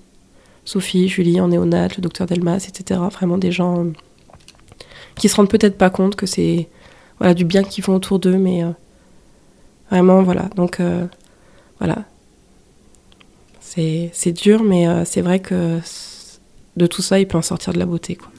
[0.66, 3.00] Sophie, Julie en néonate, le docteur Delmas, etc.
[3.12, 3.86] Vraiment des gens
[5.16, 6.68] qui se rendent peut-être pas compte que c'est
[7.20, 8.72] voilà, du bien qu'ils font autour d'eux, mais euh,
[9.90, 10.44] vraiment, voilà.
[10.56, 11.06] Donc, euh,
[11.80, 12.06] voilà.
[13.62, 15.82] C'est dur, mais euh, c'est vrai que
[16.78, 18.32] de tout ça, il peut en sortir de la beauté, quoi.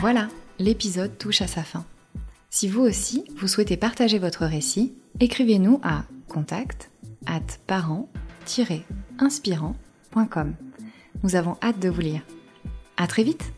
[0.00, 1.86] Voilà, l'épisode touche à sa fin.
[2.50, 6.90] Si vous aussi, vous souhaitez partager votre récit, écrivez-nous à contact
[7.26, 10.54] at parent-inspirant.com.
[11.24, 12.20] Nous avons hâte de vous lire.
[12.98, 13.50] À très vite!